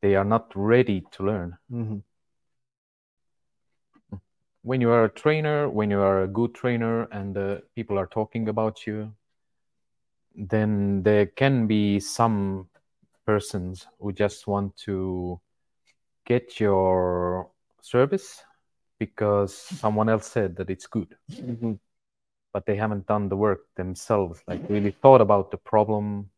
[0.00, 1.58] they are not ready to learn.
[1.70, 2.02] Mhm.
[4.62, 8.06] When you are a trainer, when you are a good trainer, and uh, people are
[8.06, 9.14] talking about you,
[10.34, 12.68] then there can be some
[13.26, 15.40] persons who just want to
[16.24, 17.50] get your
[17.80, 18.42] service
[18.98, 21.16] because someone else said that it's good.
[21.30, 21.78] Mhm.
[22.54, 26.30] but they haven't done the work themselves like really thought about the problem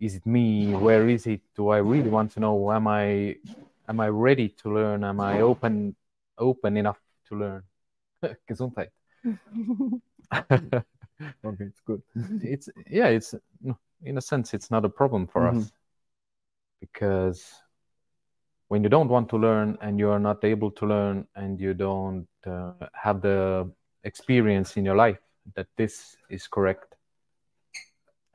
[0.00, 0.74] is it me?
[0.74, 1.40] Where is it?
[1.56, 2.72] Do i really want to know?
[2.72, 3.36] Am i
[3.88, 5.04] am i ready to learn?
[5.04, 5.94] Am i open
[6.38, 7.62] open enough to learn?
[8.48, 8.90] Gesundheit.
[11.44, 12.02] Okay, it's good.
[12.42, 13.34] it's yeah it's
[14.04, 15.48] in a sense it's not a problem for Mhm.
[15.48, 15.72] us.
[16.80, 17.62] Because
[18.68, 21.74] when you don't want to learn and you are not able to learn and you
[21.74, 23.70] don't uh, have the
[24.04, 25.18] experience in your life
[25.54, 26.95] that this is correct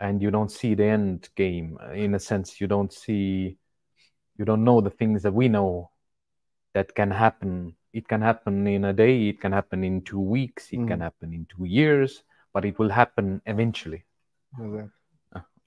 [0.01, 3.57] and you don't see the end game in a sense you don't see
[4.37, 5.89] you don't know the things that we know
[6.73, 10.73] that can happen it can happen in a day it can happen in two weeks
[10.73, 11.07] it can Mhm.
[11.07, 12.23] happen in two years
[12.53, 14.03] but it will happen eventually
[14.59, 14.89] Okay.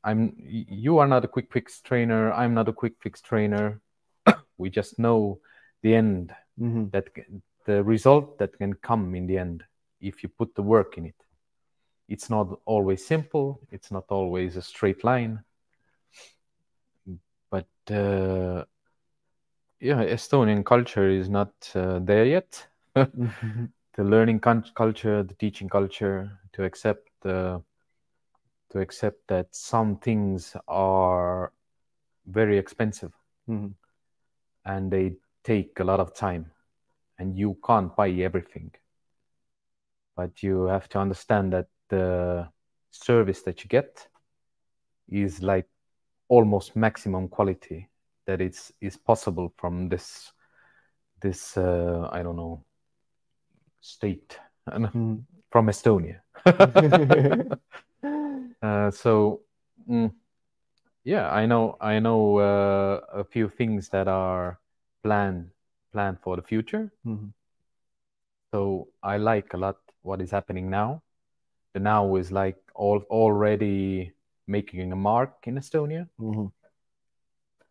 [0.05, 2.31] I'm you are not a quick fix trainer.
[2.33, 3.81] I'm not a quick fix trainer.
[4.59, 5.41] we just know
[5.83, 6.91] the end Mhm.
[6.93, 7.09] that
[7.65, 9.65] the result that can come in the end
[10.01, 11.24] if you put the work in it.
[12.09, 13.61] It's not always simple.
[13.71, 15.43] It's not always a straight line.
[17.51, 18.65] But uh,
[19.81, 22.67] yeah, Estonian culture is not uh, there yet.
[22.97, 23.71] Mhm.
[23.97, 27.59] the learning cul- culture, the teaching culture, to accept uh,
[28.71, 31.53] to accept that some things are
[32.27, 33.13] very expensive
[33.49, 33.75] Mhm.
[34.65, 36.51] and they take a lot of time
[37.19, 38.73] and you can't buy everything
[40.17, 42.49] but you have to understand that the
[42.91, 44.09] service that you get
[45.09, 45.67] is like
[46.29, 47.89] almost maximum quality
[48.27, 50.33] that it's is possible from this
[51.21, 52.65] this uh, i don't know
[53.81, 55.25] state Mhm.
[55.51, 56.21] from estonia
[58.63, 59.41] uh, so
[59.89, 60.11] mm,
[61.05, 64.59] yeah i know i know uh, a few things that are
[65.03, 65.51] planned
[65.93, 67.33] planned for the future Mhm.
[68.55, 71.03] So I like a lot what is happening now.
[71.75, 74.13] The now is like all already
[74.47, 76.53] making a mark in Estonia, Mhm.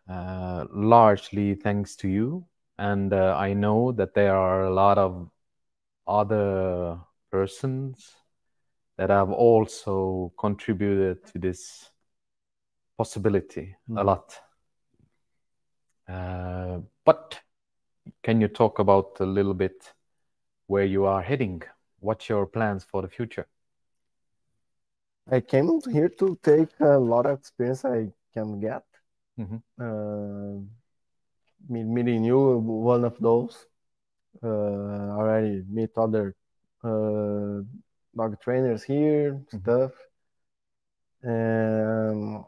[0.10, 2.46] uh, largely thanks to you.
[2.78, 5.30] And uh, I know that there are a lot of
[6.06, 7.00] other
[7.32, 8.16] persons
[8.98, 11.92] that have also contributed to this
[12.98, 14.06] possibility a Mhm.
[14.06, 14.42] lot.
[16.08, 17.42] Uh, but
[18.22, 19.94] can you talk about a little bit
[20.68, 21.64] where you are heading?
[22.00, 23.48] What's your plans for the future?
[25.32, 28.84] I came here to take a lot of experience I can get.
[29.40, 29.62] Mhm.
[29.80, 30.62] Uh,
[31.70, 33.66] meeting you, one of those.
[34.44, 36.36] Uh, already meet other
[36.84, 37.62] uh,
[38.16, 39.62] dog trainers here, Mhm.
[39.62, 39.92] stuff.
[41.24, 42.44] And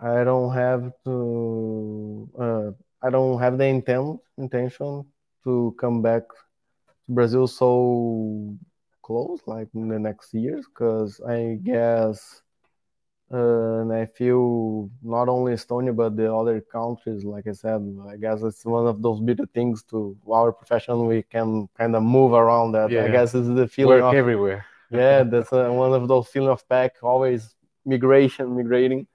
[0.00, 2.28] I don't have to.
[2.38, 2.70] Uh,
[3.02, 5.04] I don't have the intent intention
[5.44, 8.56] to come back to Brazil so
[9.06, 12.42] close, like in the next years, because I guess
[13.32, 18.16] uh, and I feel not only Estonia but the other countries, like I said, I
[18.16, 21.06] guess it's one of those beautiful things to our profession.
[21.06, 22.90] We can kind of move around that.
[22.90, 23.04] Yeah.
[23.04, 24.66] I guess it's the feeling Work of everywhere.
[24.90, 29.06] yeah, that's uh, one of those feeling of pack, always migration, migrating.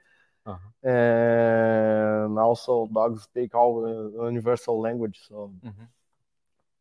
[0.46, 0.90] Uh-huh.
[0.90, 5.88] And also dogs speak all uh, universal language, so Mhm.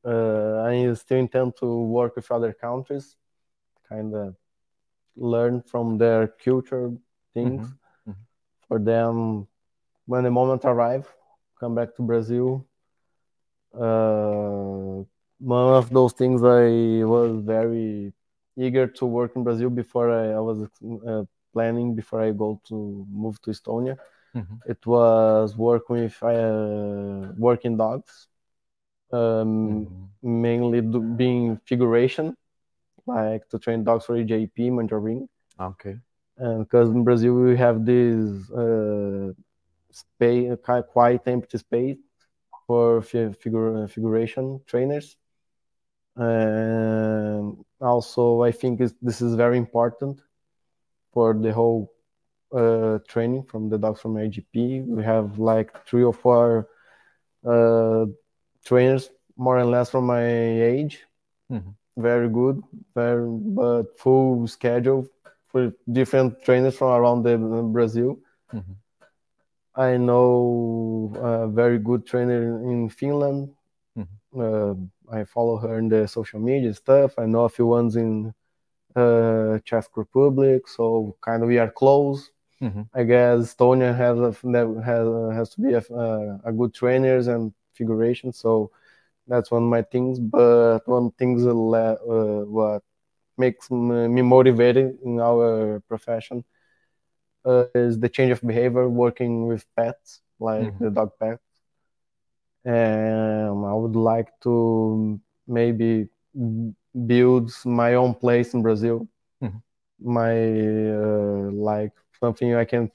[0.05, 3.17] Uh, I still intend to work with other countries,
[3.89, 4.37] kind of
[5.17, 6.93] learn from their culture
[7.35, 7.67] things.
[7.67, 7.79] Mhm.
[8.07, 8.17] Mhm.
[8.69, 9.47] For them,
[10.07, 11.07] when the moment arrive,
[11.61, 12.67] come back to Brazil.
[13.75, 15.05] Uh,
[15.39, 18.13] one of those things I was very
[18.57, 20.69] eager to work in Brazil before I, I was
[21.07, 23.97] uh, planning before I go to move to Estonia.
[24.35, 24.61] Mhm.
[24.67, 28.29] It was working with uh, working dogs,
[29.13, 30.09] um, Mhm.
[30.23, 32.37] mainly do, being figuration,
[33.07, 35.29] like to train dogs for IGP, Mondioring.
[35.61, 35.97] Okay.
[36.39, 39.33] And because in Brazil we have this uh,
[39.91, 40.57] space,
[40.93, 41.99] quite empty space
[42.67, 45.17] for figure, figuration trainers.
[46.17, 50.21] And also, I think this is very important
[51.13, 51.93] for the whole
[52.53, 54.83] uh, training from the dogs from IGP.
[54.87, 56.69] We have like three or four
[57.45, 58.07] uh,
[58.69, 60.25] trainers, more or less from my
[60.75, 61.01] age.
[61.51, 61.71] Mm-hmm.
[61.97, 62.63] Very good,
[62.95, 65.09] very but full schedule
[65.47, 67.37] for different trainers from around the
[67.73, 68.21] Brazil.
[68.53, 68.73] Mm-hmm.
[69.75, 73.51] I know a very good trainer in Finland.
[73.99, 74.41] Mm-hmm.
[74.41, 74.75] Uh,
[75.19, 77.19] I follow her in the social media stuff.
[77.19, 78.35] I know a few ones in
[78.95, 82.31] uh, Czech Republic, so kind of we are close.
[82.61, 82.83] Mm-hmm.
[82.93, 84.31] I guess Estonia has a,
[84.83, 85.07] has
[85.37, 85.83] has to be a,
[86.45, 88.33] a, good trainers and figuration.
[88.33, 88.71] So
[89.29, 90.19] that's one of my things.
[90.19, 92.83] But one things uh, what
[93.37, 96.45] makes me motivated in our profession
[97.45, 100.85] uh, is the change of behavior working with pets, like mm-hmm.
[100.85, 101.43] the dog pets.
[102.65, 106.09] And I would like to maybe
[107.07, 109.09] build my own place in Brazil.
[109.43, 109.59] Mm-hmm.
[110.01, 110.35] My
[111.03, 112.91] uh, like something I can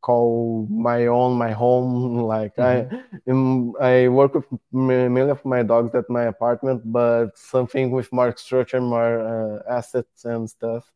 [0.00, 2.18] call my own, my home.
[2.28, 3.72] Like mm-hmm.
[3.80, 8.36] I, I work with many of my dogs at my apartment, but something with more
[8.36, 10.90] structure, more uh, assets and stuff,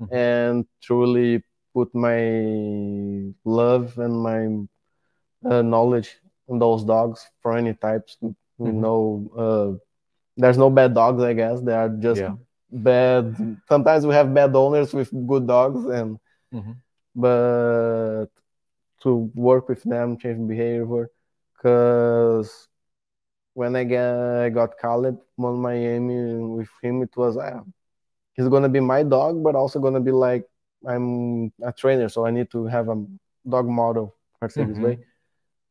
[0.00, 0.14] mm-hmm.
[0.14, 1.42] and truly
[1.72, 6.16] put my love and my uh, knowledge
[6.48, 8.16] in those dogs for any types.
[8.22, 8.80] Mm-hmm.
[8.80, 9.70] No, uh,
[10.36, 11.22] there's no bad dogs.
[11.22, 12.34] I guess they are just yeah.
[12.70, 13.58] bad.
[13.68, 16.18] Sometimes we have bad owners with good dogs, and
[16.52, 16.72] mm-hmm.
[17.14, 18.28] but
[19.04, 21.10] to work with them, change behavior,
[21.54, 22.68] because
[23.54, 27.60] when I get, I got Caleb on Miami with him, it was uh,
[28.32, 30.44] he's gonna be my dog, but also gonna be like
[30.86, 33.04] I'm a trainer, so I need to have a
[33.48, 34.72] dog model, let's say mm-hmm.
[34.72, 34.98] this way.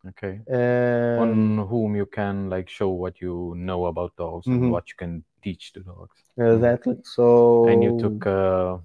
[0.10, 0.40] Okay.
[0.48, 4.64] And on whom you can like show what you know about dogs mm-hmm.
[4.64, 6.18] and what you can teach the dogs.
[6.38, 6.98] Exactly.
[7.04, 8.78] So and you took uh,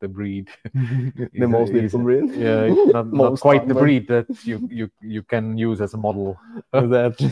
[0.00, 2.34] the breed, the most beautiful breed.
[2.34, 6.38] Yeah, not, not quite the breed that you you you can use as a model.
[6.72, 7.30] exactly.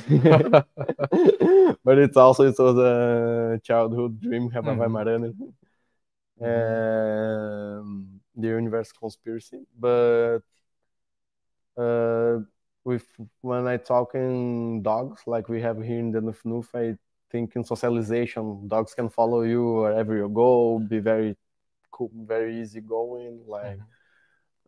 [1.84, 4.80] but it's also it was a childhood dream have mm-hmm.
[4.80, 5.34] a Weimaraner.
[6.40, 10.38] And the universe conspiracy, but
[11.76, 12.38] uh,
[12.84, 13.06] with
[13.40, 16.96] when I talk in dogs, like we have here in the NufNuf, I
[17.30, 21.36] think in socialization, dogs can follow you wherever you go, be very
[21.90, 23.40] cool, very easy going.
[23.46, 23.78] Like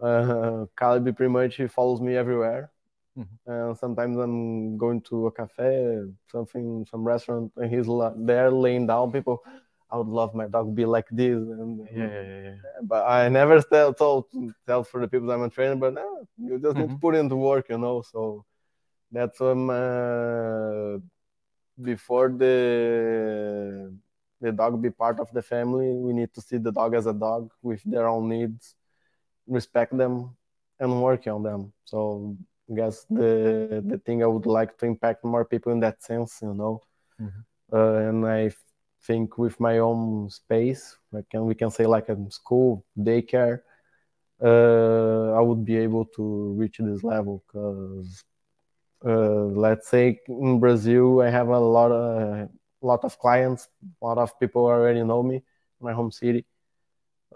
[0.00, 0.62] mm-hmm.
[0.62, 2.70] uh, Caleb pretty much he follows me everywhere.
[3.18, 3.50] Mm-hmm.
[3.50, 9.12] And sometimes I'm going to a cafe, something, some restaurant, and he's there laying down.
[9.12, 9.42] People,
[9.90, 11.36] I would love my dog be like this.
[11.36, 12.54] And, yeah, yeah, yeah, yeah.
[12.82, 14.26] But I never tell, told
[14.66, 16.80] tell for the people I'm a trainer, but no, you just mm-hmm.
[16.80, 17.00] need to mm-hmm.
[17.00, 18.02] put into work, you know.
[18.02, 18.44] So
[19.10, 20.98] that's um uh,
[21.82, 23.92] before the
[24.41, 27.12] the dog be part of the family, we need to see the dog as a
[27.12, 28.74] dog with their own needs,
[29.47, 30.36] respect them,
[30.78, 31.72] and work on them.
[31.84, 32.36] So
[32.70, 36.38] I guess the the thing I would like to impact more people in that sense,
[36.43, 36.82] you know.
[37.20, 37.43] Mm-hmm.
[37.72, 38.51] Uh, and I
[39.03, 43.61] think with my own space, I can we can say like a school, daycare,
[44.43, 48.24] uh, I would be able to reach this level because
[49.05, 52.49] uh, let's say in Brazil, I have a lot of
[52.83, 53.68] a lot of clients,
[54.01, 55.43] a lot of people already know me,
[55.81, 56.45] my home city.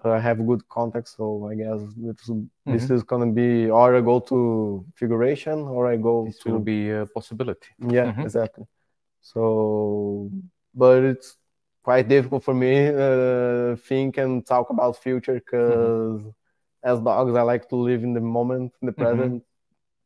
[0.05, 2.73] Uh, I have good contacts, so I guess this, mm-hmm.
[2.73, 6.59] this is gonna be or I go to figuration or I go this to will
[6.61, 7.69] be a possibility.
[7.79, 8.23] Yeah, mm-hmm.
[8.23, 8.65] exactly.
[9.21, 10.31] So,
[10.75, 11.37] but it's
[11.83, 16.29] quite difficult for me uh, think and talk about future because mm-hmm.
[16.83, 19.03] as dogs I like to live in the moment, in the mm-hmm.
[19.03, 19.45] present,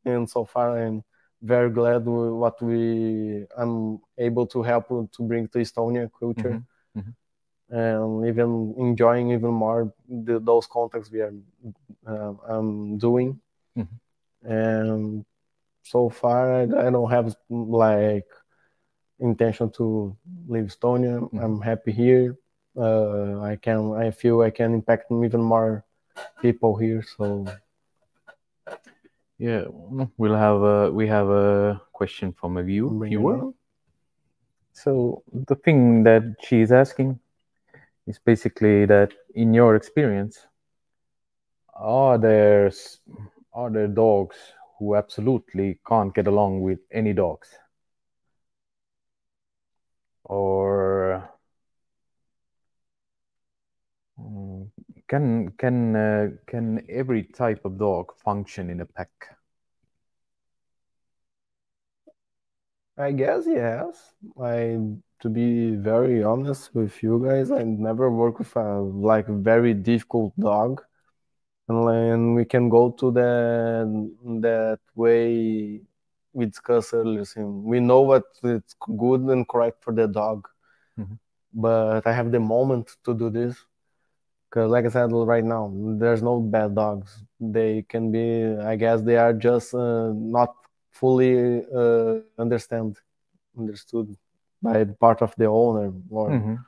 [0.04, 1.02] and so far I'm
[1.42, 6.62] very glad with what we I'm able to help to bring to Estonia culture.
[6.96, 7.00] Mm-hmm.
[7.00, 7.10] mm-hmm.
[7.70, 11.34] And even enjoying even more the, those contacts we are
[12.06, 13.38] uh, I'm doing,
[13.76, 14.50] mm-hmm.
[14.50, 15.24] and
[15.82, 18.24] so far I, I don't have like
[19.20, 20.16] intention to
[20.48, 21.20] leave Estonia.
[21.20, 21.38] Mm-hmm.
[21.38, 22.38] I'm happy here.
[22.74, 25.84] Uh, I can I feel I can impact even more
[26.40, 27.04] people here.
[27.18, 27.46] So
[29.38, 29.64] yeah,
[30.16, 33.52] we'll have a we have a question from a view, viewer.
[34.72, 37.18] So the thing that she's asking
[38.06, 40.46] is basically that in your experience,
[41.74, 42.70] are there
[43.52, 44.36] are there dogs
[44.78, 47.48] who absolutely can't get along with any dogs?
[50.24, 51.28] or
[54.18, 54.57] Mm,
[55.08, 59.36] Can can uh, can every type of dog function in a pack?
[62.96, 64.14] I guess yes.
[64.40, 64.78] I
[65.20, 70.32] to be very honest with you guys, I never work with a like very difficult
[70.38, 70.82] dog.
[71.68, 74.10] And then we can go to the
[74.42, 75.82] that way
[76.34, 77.24] we discussed earlier.
[77.46, 80.48] We know what it's good and correct for the dog.
[80.98, 81.18] Mhm.
[81.54, 83.56] But I have the moment to do this.
[84.48, 87.22] Because like I said right now, there's no bad dogs.
[87.38, 90.54] They can be, I guess they are just uh, not
[90.90, 92.96] fully uh, understand
[93.58, 94.16] understood
[94.62, 96.58] by part of the owner or Mhm.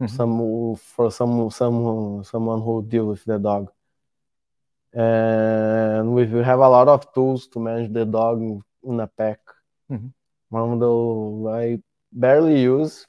[0.00, 0.08] Mhm.
[0.10, 3.70] some for some some someone who deal with the dog.
[4.92, 8.40] And we have a lot of tools to manage the dog
[8.82, 9.40] in, a pack.
[9.90, 10.12] Mhm.
[10.48, 11.82] One of those I
[12.12, 13.06] barely use,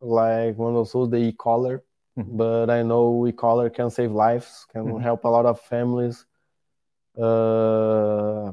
[0.00, 1.82] like one of those tools, the e-collar.
[2.16, 5.00] But I know e-collar can save lives, can Mhm.
[5.00, 6.26] help a lot of families.
[7.16, 8.52] Uh,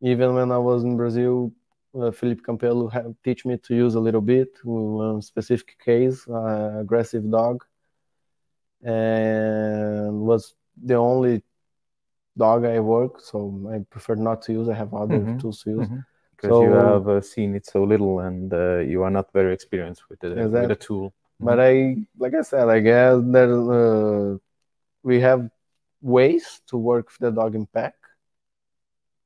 [0.00, 1.52] even when I was in Brazil,
[1.94, 6.78] uh, Felipe Campello had teach me to use a little bit one specific case, uh,
[6.80, 7.64] aggressive dog,
[8.82, 11.42] and was the only
[12.36, 13.38] dog I work, so
[13.72, 14.68] I prefer not to use.
[14.68, 15.40] I have other Mhm.
[15.40, 15.88] tools to use.
[15.88, 16.04] Mhm.
[16.36, 20.02] Because you have uh, seen it so little and uh, you are not very experienced
[20.10, 21.14] with the with the tool.
[21.44, 24.38] But I, like I said, I guess that uh,
[25.02, 25.50] we have
[26.00, 27.94] ways to work with the dog in pack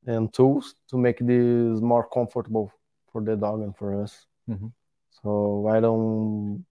[0.06, 2.72] and tools to make this more comfortable
[3.12, 4.26] for the dog and for us.
[4.48, 4.72] Mhm.
[5.22, 6.64] So I don't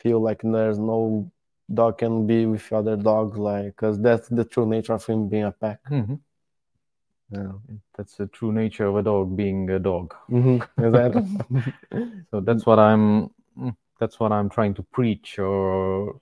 [0.00, 1.30] feel like there's no
[1.72, 5.44] dog can be with other dogs, like, because that's the true nature of him being
[5.44, 5.80] a pack.
[5.90, 6.20] Mhm.
[7.30, 7.52] Yeah.
[7.96, 10.14] That's the true nature of a dog being a dog.
[10.28, 11.24] hmm Exactly.
[12.30, 16.18] So that's what I'm mm, that's what I'm trying to preach or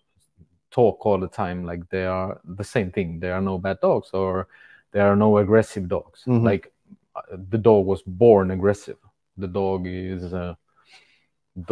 [0.71, 1.65] talk all the time.
[1.65, 3.21] Like they are the same thing.
[3.21, 4.49] There are no bad dogs or
[4.93, 6.25] there are no aggressive dogs.
[6.27, 6.45] Mhm.
[6.45, 6.73] Like
[7.17, 8.99] uh, the dog was born aggressive.
[9.39, 10.57] The dog is uh,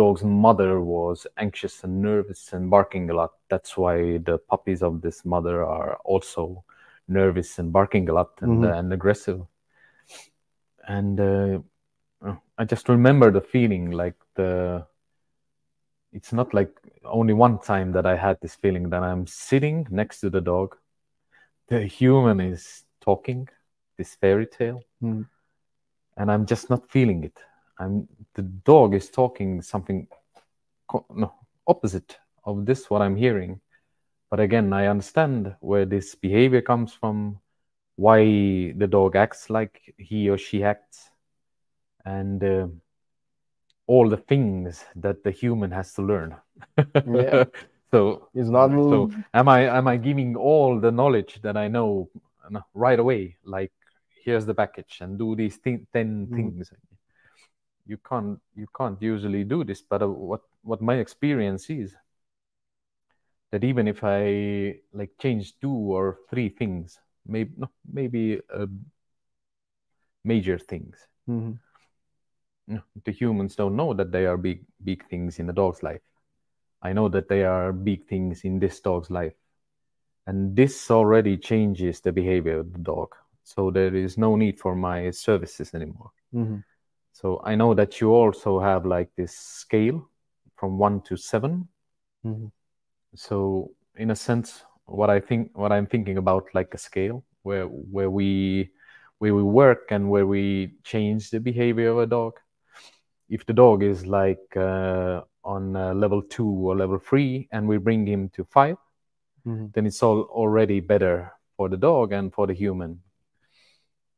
[0.01, 3.33] dog's mother was anxious and nervous and barking a lot.
[3.51, 6.65] That's why the puppies of this mother are also
[7.07, 8.79] nervous and barking a lot and, Mhm.
[8.79, 9.41] and aggressive.
[10.89, 11.59] And uh,
[12.27, 14.87] uh, I just remember the feeling like the
[16.13, 16.71] it's not like
[17.05, 20.77] only one time that I had this feeling that I'm sitting next to the dog.
[21.69, 23.49] The human is talking
[23.97, 25.27] this fairy tale, Mm.
[26.17, 27.39] and I'm just not feeling it.
[27.79, 30.09] I'm the dog is talking something
[31.11, 31.35] no
[31.67, 33.61] opposite of this what I'm hearing.
[34.31, 37.41] But again, I understand where this behavior comes from,
[37.97, 38.25] why
[38.77, 41.11] the dog acts like he or she acts,
[42.05, 42.69] and uh,
[43.89, 46.37] all the things that the human has to learn.
[47.07, 47.45] Yeah.
[47.93, 52.11] so It's not so am I am I giving all the knowledge that I know
[52.75, 53.37] right away?
[53.45, 53.73] Like
[54.25, 56.35] here's the package and do these thi- 10 Mhm.
[56.37, 56.73] things.
[57.87, 61.97] You can't you can't usually do this, but uh, what what my experience is
[63.51, 68.67] that even if I like change two or three things, maybe no, maybe uh,
[70.25, 71.59] major things, Mhm.
[73.05, 76.03] The humans don't know that they are big big things in a dog's life.
[76.83, 79.35] I know that they are big things in this dog's life.
[80.27, 83.15] And this already changes the behavior of the dog.
[83.45, 86.11] So there is no need for my services anymore.
[86.33, 86.63] Mhm.
[87.13, 90.09] So I know that you also have like this scale
[90.55, 91.69] from one to seven.
[92.25, 92.53] Mhm.
[93.15, 97.67] So in a sense, what I think what I'm thinking about like a scale where
[97.67, 98.71] where we
[99.19, 102.39] where we work and where we change the behavior of a dog.
[103.29, 107.79] If the dog is like uh, on uh, level two or level three, and we
[107.79, 108.77] bring him to five,
[109.47, 109.73] Mhm.
[109.73, 113.03] then it's all already better for the dog and for the human.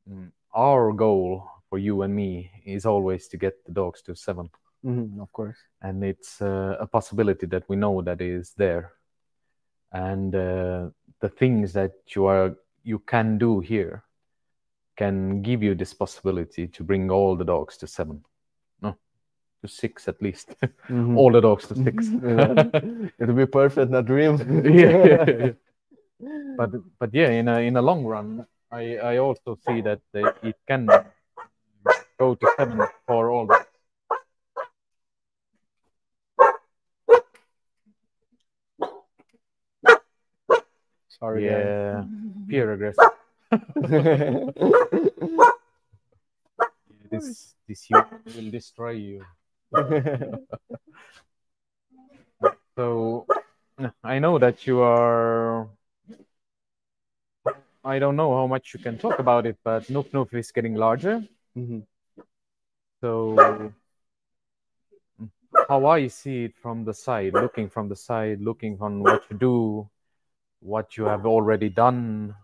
[0.08, 4.50] Mm, Our goal for you and me is always to get the dogs to seven,
[4.84, 5.20] Mhm.
[5.20, 5.58] Of course.
[5.82, 8.92] and it's uh, a possibility that we know that is there.
[9.92, 14.02] And uh, the things that you are you can do here
[14.96, 18.29] can give you this possibility to bring all the dogs to seven, no,
[19.62, 20.54] to six at least,
[20.88, 21.16] Mhm.
[21.18, 22.08] all the dogs to six.
[22.08, 22.64] Yeah.
[23.20, 24.36] It'll be perfect, a dream.
[24.64, 25.52] yeah, yeah, yeah.
[26.56, 30.24] but but yeah in a in a long run i i also see that they,
[30.42, 30.86] it can
[32.18, 33.56] go to seven for all the
[41.08, 42.04] Sorry, yeah
[42.48, 43.10] peer aggressive
[47.10, 48.06] this this human
[48.36, 49.24] will destroy you
[52.76, 53.26] so
[54.04, 55.68] i know that you are
[57.82, 61.24] I don't know how much you can talk about it, but NufNuf is getting larger.
[61.56, 61.86] Mhm.
[63.00, 63.72] So
[65.68, 69.38] how I see it from the side, looking from the side, looking on what you
[69.38, 69.88] do,
[70.60, 72.34] what you have already done,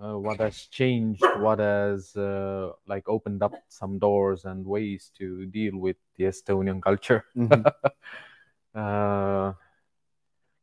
[0.00, 5.46] uh, what has changed, what has uh, like opened up some doors and ways to
[5.46, 7.24] deal with the Estonian culture.
[7.36, 7.64] Mhm.
[8.74, 9.52] Uh,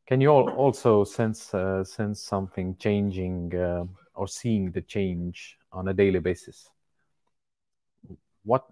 [0.05, 3.85] can you al- also sense uh, sense something changing uh,
[4.15, 6.69] or seeing the change on a daily basis?
[8.43, 8.65] What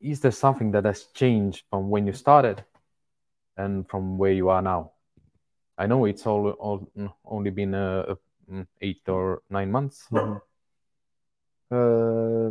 [0.00, 2.64] is there something that has changed from when you started
[3.56, 4.92] and from where you are now?
[5.78, 6.90] I know it's all, all
[7.24, 8.16] only been uh, mm,
[8.80, 10.08] eight or nine months.
[11.72, 12.50] Uh,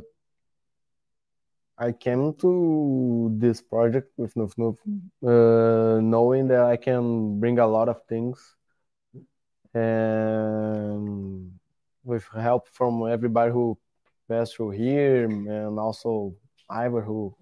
[1.77, 4.77] I came to this project with NufNuf,
[5.23, 8.55] uh, knowing that I can bring a lot of things,
[9.73, 11.51] and
[12.05, 13.77] with help from everybody who
[14.29, 16.33] passed through here, and also
[16.69, 17.35] Ivor, who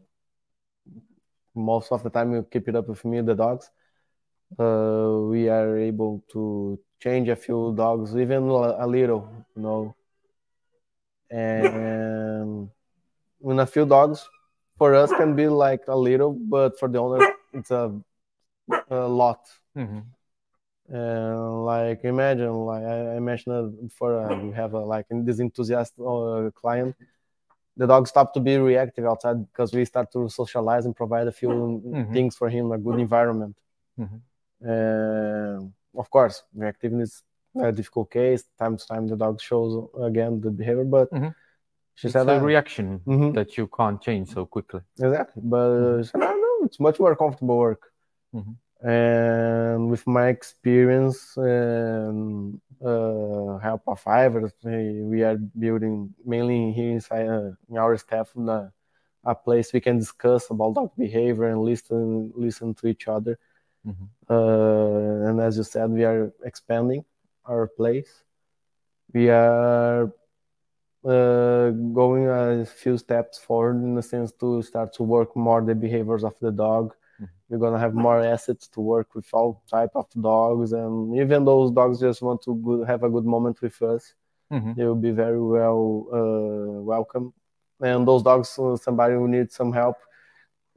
[1.54, 3.70] most of the time will keep it up with me, the dogs.
[4.58, 9.96] Uh, we are able to change a few dogs, even a little, you know
[11.30, 12.70] and
[13.40, 14.28] when a few dogs
[14.78, 17.94] for us can be like a little, but for the owner it's a,
[18.90, 19.48] a lot.
[19.76, 20.04] Mhm.
[20.90, 25.94] And like imagine, like I, I mentioned before, uh, we have a, like this enthusiast
[26.00, 26.96] uh, client.
[27.76, 31.32] The dog stopped to be reactive outside because we start to socialize and provide a
[31.32, 32.14] few Mhm.
[32.14, 33.56] things for him, a good environment.
[34.00, 34.22] Mhm.
[34.62, 37.24] And of course, reactiveness is
[37.62, 38.44] a difficult case.
[38.60, 41.34] Time to time, the dog shows again the behavior, but Mhm.
[41.96, 43.34] she It's said a reaction Mhm.
[43.34, 44.82] that you can't change so quickly.
[45.00, 46.16] Exactly, but Mhm.
[46.16, 47.92] I don't know, it's much more comfortable work.
[48.34, 48.56] Mhm.
[48.82, 56.92] And with my experience and uh, help of Ivor, we we are building mainly here
[56.92, 58.70] inside uh, in our staff uh,
[59.26, 63.40] a place we can discuss about dog behavior and listen listen to each other.
[63.86, 64.10] Mhm.
[64.30, 67.06] Uh, and as you said, we are expanding
[67.46, 68.24] our place.
[69.14, 70.12] We are
[71.06, 75.76] uh, going a few steps forward in the sense to start to work more the
[75.76, 76.94] behaviors of the dog.
[77.22, 77.30] Mhm.
[77.50, 81.72] We're gonna have more assets to work with all type of dogs, and even those
[81.72, 84.14] dogs just want to go, have a good moment with us,
[84.52, 84.76] Mhm.
[84.76, 87.34] they will be very well uh, welcome.
[87.80, 89.98] And those dogs, uh, somebody who needs some help,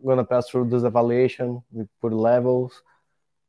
[0.05, 1.63] gonna pass through this evaluation.
[1.73, 2.83] We put levels.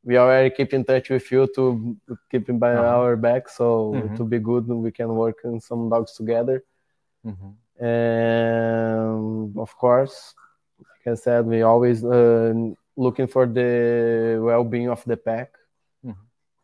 [0.04, 1.96] We already keep in touch with you to
[2.30, 2.86] keep in by Uh-huh.
[2.96, 4.16] our back, so Mhm.
[4.16, 6.62] to be good, we can work on some dogs together.
[7.24, 7.54] Mhm.
[7.80, 10.34] And of course,
[10.78, 12.52] like I said, we always uh,
[12.96, 15.54] looking for the well-being of the pack,
[16.04, 16.16] Mhm.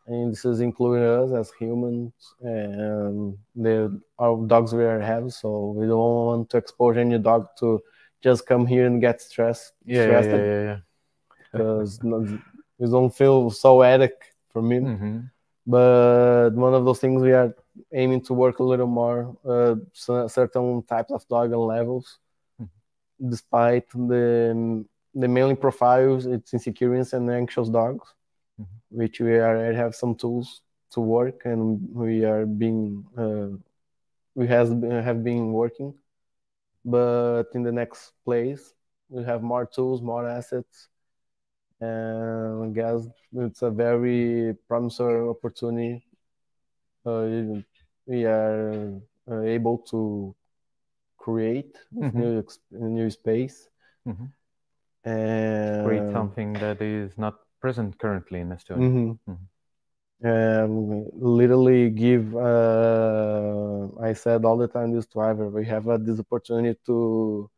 [0.06, 5.32] and this is including us as humans and the our dogs we are have.
[5.32, 7.80] So we don't want to expose any dog to
[8.20, 10.80] just come here and get stressed, Yeah, yeah, stressed yeah, yeah, yeah.
[11.52, 11.98] because
[12.78, 14.78] we don't feel so ethic for me.
[14.80, 15.30] Mhm.
[15.66, 17.54] But one of those things we are
[17.92, 19.76] aiming to work a little more uh,
[20.28, 22.18] certain types of dog and levels,
[22.60, 22.68] Mhm.
[23.28, 24.84] despite the
[25.14, 28.14] the mailing profiles, it's insecurities and anxious dogs,
[28.60, 28.66] Mhm.
[28.90, 33.50] which we already have some tools to work, and we are being uh,
[34.34, 34.68] we has
[35.08, 35.92] have been working.
[36.84, 38.74] But in the next place,
[39.10, 40.88] we have more tools, more assets,
[41.80, 46.04] and I guess it's a very promising opportunity.
[47.04, 47.60] Uh,
[48.06, 48.92] we are
[49.30, 50.34] uh, able to
[51.18, 52.14] create Mhm.
[52.14, 53.68] new new space
[54.06, 54.32] Mhm.
[55.04, 58.90] and Create something that is not present currently in Estonia.
[58.90, 59.18] Mhm.
[59.26, 59.48] Mhm.
[60.20, 66.18] and literally give uh, I said all the time this driver we have uh, this
[66.18, 67.50] opportunity to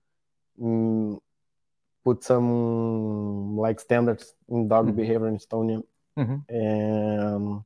[0.61, 1.19] mm,
[2.11, 4.97] put some like standards in dog Mhm.
[4.97, 5.83] behavior in Estonia
[6.19, 6.45] Mhm.
[6.49, 7.63] and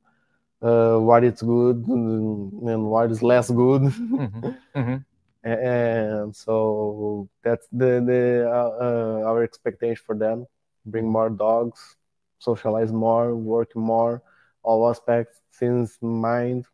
[0.61, 4.57] uh, what is good and what is less good Mhm.
[4.75, 5.05] Mhm.
[5.43, 10.45] and so that's the the uh, uh, our expectation for them
[10.85, 11.97] bring more dogs
[12.39, 14.21] socialize more work more
[14.63, 16.65] all aspects since mind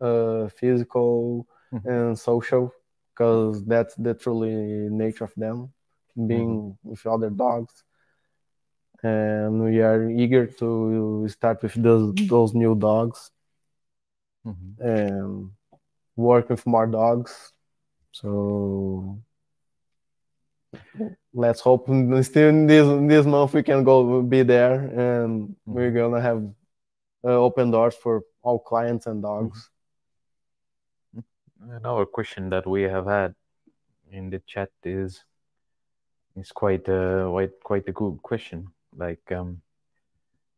[0.00, 1.92] uh, physical Mhm.
[1.92, 2.72] and social
[3.10, 4.54] because that's the truly
[4.90, 5.72] nature of them
[6.16, 7.82] being with other dogs
[9.02, 13.30] and we are eager to start with those those new dogs
[14.46, 14.76] Mhm.
[14.80, 15.50] and
[16.16, 17.52] work with more dogs.
[18.12, 19.18] So
[21.32, 21.86] let's hope
[22.22, 26.44] still in this this month we can go be there and we're gonna have
[27.24, 29.70] uh, open doors for all clients and dogs.
[31.60, 33.34] another question that we have had
[34.10, 35.24] in the chat is
[36.36, 38.68] is quite a quite quite a good question.
[38.96, 39.60] Like, um,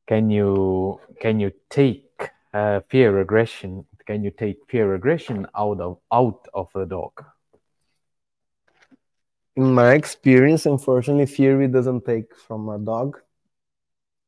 [0.06, 3.86] can you can you take uh, fear aggression?
[4.06, 7.24] Can you take fear aggression out of out of a dog?
[9.56, 13.18] In my experience, unfortunately, fear we doesn't take from a dog.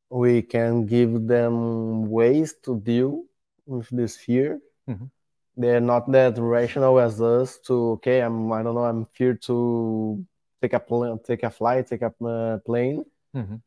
[0.09, 3.25] We can give them ways to deal
[3.65, 4.59] with this fear.
[4.89, 5.09] Mhm.
[5.57, 10.25] They're not that rational as us to okay, I'm I don't know, I'm feared to
[10.61, 13.05] take a plane, take a flight, take a uh, plane,
[13.35, 13.61] Mhm.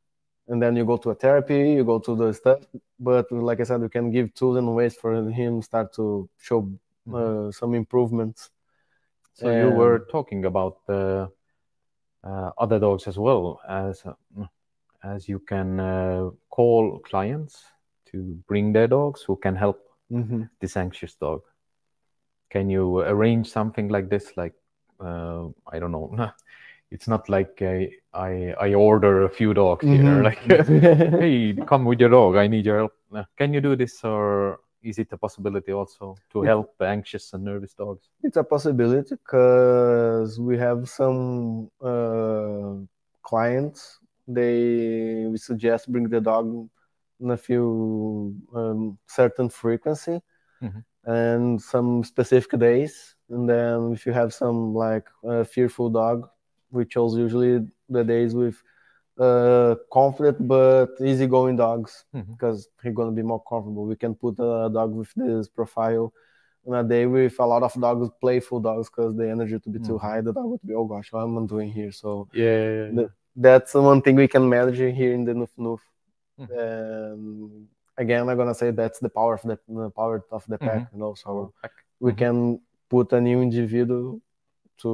[0.48, 2.60] and then you go to a therapy, you go to the stuff.
[2.98, 6.69] But like I said, we can give tools and ways for him start to show
[7.12, 8.51] uh, some improvements.
[9.35, 11.27] So you were talking about uh,
[12.24, 14.47] uh, other dogs as well as uh,
[15.02, 17.64] as you can uh, call clients
[18.12, 18.16] to
[18.47, 19.78] bring their dogs who can help
[20.10, 20.48] Mhm.
[20.60, 21.43] this anxious dog.
[22.51, 24.36] Can you arrange something like this?
[24.36, 24.55] Like
[25.01, 26.14] uh, I don't know.
[26.93, 30.05] It's not like I I, I order a few dogs here.
[30.05, 30.24] Mhm.
[30.28, 30.40] Like
[31.24, 32.36] hey, come with your dog.
[32.36, 32.93] I need your help.
[33.39, 37.74] Can you do this, or is it a possibility also to help anxious and nervous
[37.74, 38.09] dogs?
[38.23, 42.74] It's a possibility because we have some uh,
[43.23, 43.98] clients.
[44.28, 46.69] They we suggest bring the dog
[47.20, 50.20] in a few um, certain frequency
[50.60, 50.85] Mhm.
[51.05, 53.16] and some specific days.
[53.31, 56.28] And then if you have some like uh, fearful dog,
[56.73, 58.57] we chose usually the days with
[59.19, 62.32] uh, confident but easygoing dogs Mhm.
[62.32, 63.85] because he's gonna be more comfortable.
[63.85, 66.12] We can put a dog with this profile
[66.66, 69.78] on a day with a lot of dogs, playful dogs, because the energy to be
[69.78, 70.01] too Mhm.
[70.01, 71.93] high, the dog would be, oh gosh, what am I doing here?
[71.93, 75.81] So Yeah, The- that's one thing we can manage here in the NufNuf.
[76.39, 76.49] Mhm.
[76.59, 77.69] And
[77.99, 80.99] again, I'm gonna say that's the power of the, the power of the pack, you
[80.99, 81.15] know.
[81.15, 81.53] So
[82.01, 82.16] we Mhm.
[82.19, 84.20] can put a new individual
[84.82, 84.89] to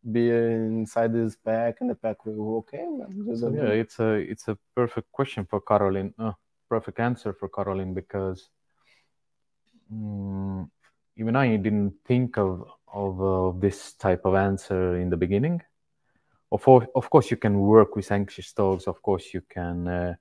[0.00, 2.86] Be inside this pack, and the pack will okay.
[3.52, 6.14] yeah, it's a it's a perfect question for Caroline.
[6.18, 6.32] Uh,
[6.70, 8.48] perfect answer for Caroline because
[9.92, 10.70] mm,
[11.16, 15.60] even I didn't think of of uh, this type of answer in the beginning.
[16.50, 18.86] Of course, of course, you can work with anxious dogs.
[18.86, 20.14] Of course, you can uh,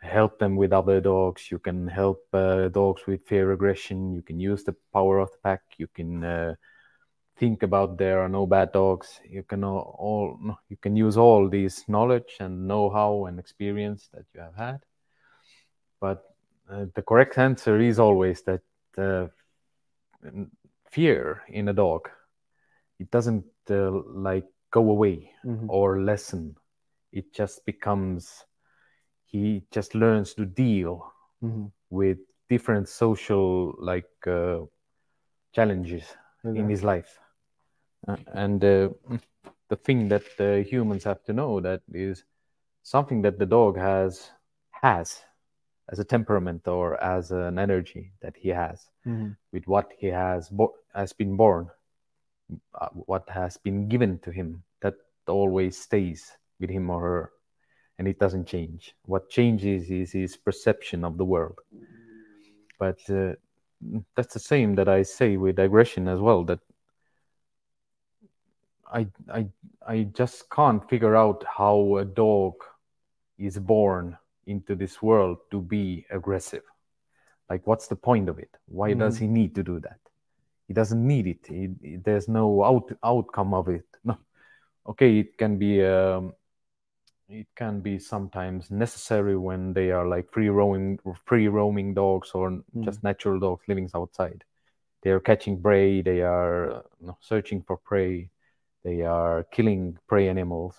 [0.00, 1.50] help them with other dogs.
[1.50, 4.12] You can help uh, dogs with fear aggression.
[4.12, 5.62] You can use the power of the pack.
[5.78, 6.54] You can uh,
[7.38, 9.20] think about there are no bad dogs.
[9.28, 14.24] You can all, all you can use all these knowledge and know-how and experience that
[14.34, 14.80] you have had.
[16.00, 16.24] But
[16.70, 18.62] uh, the correct answer is always that
[18.98, 19.26] uh,
[20.90, 22.08] fear in a dog
[22.98, 25.66] it doesn't uh, like go away Mhm.
[25.68, 26.56] or lessen.
[27.12, 28.44] It just becomes
[29.24, 31.70] he just learns to deal Mhm.
[31.90, 32.18] with
[32.48, 34.64] different social like uh,
[35.52, 36.04] challenges
[36.44, 37.18] in his life.
[38.08, 38.88] Uh, and uh,
[39.68, 42.24] the thing that uh, humans have to know that is
[42.82, 44.30] something that the dog has
[44.70, 45.22] has
[45.90, 49.36] as a temperament or as an energy that he has Mhm.
[49.52, 51.70] with what he has bo- has been born,
[52.74, 54.94] uh, what has been given to him, that
[55.26, 57.32] always stays with him or her,
[57.98, 58.94] and it doesn't change.
[59.04, 61.58] What changes is his perception of the world.
[62.78, 63.34] But uh,
[64.14, 66.44] that's the same that I say with aggression as well.
[66.44, 66.60] That
[68.92, 69.48] I I
[69.86, 72.54] I just can't figure out how a dog
[73.38, 76.62] is born into this world to be aggressive.
[77.50, 78.56] Like, what's the point of it?
[78.66, 79.20] Why does Mhm.
[79.20, 80.00] he need to do that?
[80.68, 81.46] He doesn't need it.
[81.46, 83.86] He, he- there's no out, outcome of it.
[84.04, 84.16] No.
[84.86, 86.34] Okay, it can be um,
[87.28, 92.62] it can be sometimes necessary when they are like free roaming free roaming dogs or
[92.80, 94.44] just natural dogs living outside.
[95.02, 96.02] They are catching prey.
[96.02, 98.30] They are uh, you know, searching for prey.
[98.86, 100.76] They are killing prey animals.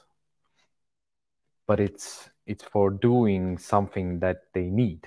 [1.67, 5.05] But it's it's for doing something that they need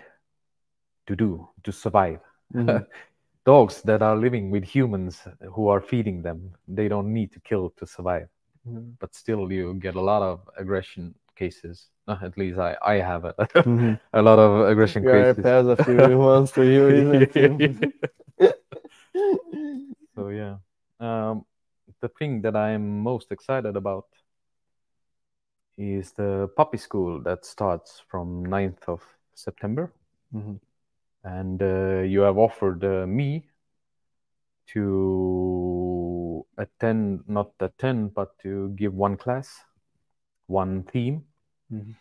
[1.06, 2.20] to do to survive.
[2.54, 2.86] Mhm.
[3.46, 5.22] Dogs that are living with humans
[5.54, 8.28] who are feeding them, they don't need to kill to survive.
[8.68, 8.94] Mhm.
[9.00, 11.88] But still, you get a lot of aggression cases.
[12.22, 13.36] At least I, I have it.
[13.64, 13.98] Mhm.
[14.12, 15.44] a lot of aggression Yeah, cases.
[15.44, 17.26] pass a few ones to you,
[20.14, 20.56] so yeah,
[21.00, 21.44] um,
[22.00, 24.06] the thing that I'm most excited about
[25.76, 29.02] is the puppy school that starts from 9th of
[29.34, 29.92] September.
[30.32, 30.60] Mhm.
[31.24, 33.44] and uh, you have offered uh, me
[34.66, 39.48] to attend not attend but to give one class
[40.46, 41.24] one theme
[41.72, 41.94] Mhm.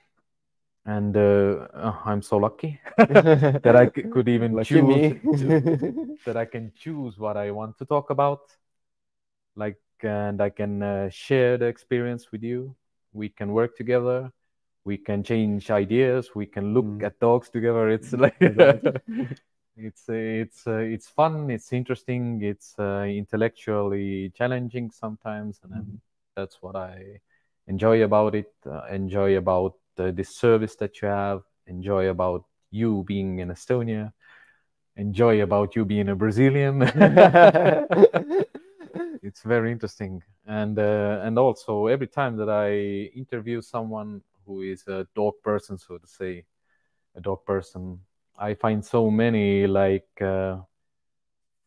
[0.85, 6.17] and uh, uh, I'm so lucky that I c- could even Lucky choose me.
[6.26, 8.39] that I can choose what I want to talk about.
[9.55, 12.76] Like, and I can uh, share the experience with you.
[13.13, 14.31] We can work together.
[14.85, 16.35] We can change ideas.
[16.35, 17.03] We can look Mm.
[17.03, 17.89] at dogs together.
[17.89, 18.35] It's like
[19.77, 21.49] it's uh, it's uh, it's fun.
[21.51, 22.41] It's interesting.
[22.43, 25.99] It's uh, intellectually challenging sometimes, and Mhm.
[26.35, 27.21] that's what I
[27.67, 28.51] enjoy about it.
[28.65, 31.41] Uh, enjoy about uh, this service that you have.
[31.67, 34.13] Enjoy about you being in Estonia.
[34.95, 36.81] Enjoy about you being a Brazilian.
[39.24, 40.22] it's very interesting.
[40.48, 42.72] And uh, and also every time that i
[43.18, 46.44] interview someone who is a dog person so to say
[47.16, 47.99] a dog person
[48.40, 50.57] i find so many like uh,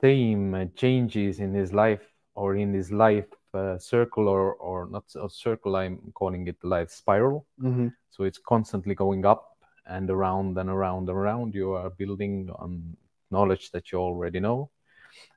[0.01, 2.03] same uh, changes in his life
[2.35, 6.91] or in his life uh, circle or or not a circle i'm calling it life
[6.91, 7.47] spiral.
[7.61, 7.93] Mhm.
[8.11, 11.55] so it's constantly going up and around and around and around.
[11.55, 12.97] You are building on
[13.31, 14.71] knowledge that you already know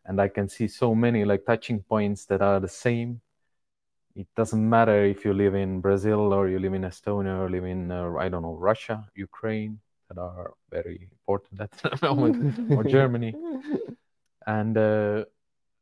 [0.06, 3.22] and i can see so many like touching points that are the same.
[4.16, 7.66] It doesn't matter if you live in brazil or you live in estonia or live
[7.66, 12.84] in uh, i don't know russia ukraine that are very important at the moment or
[12.98, 13.36] germany.
[14.48, 15.26] And uh,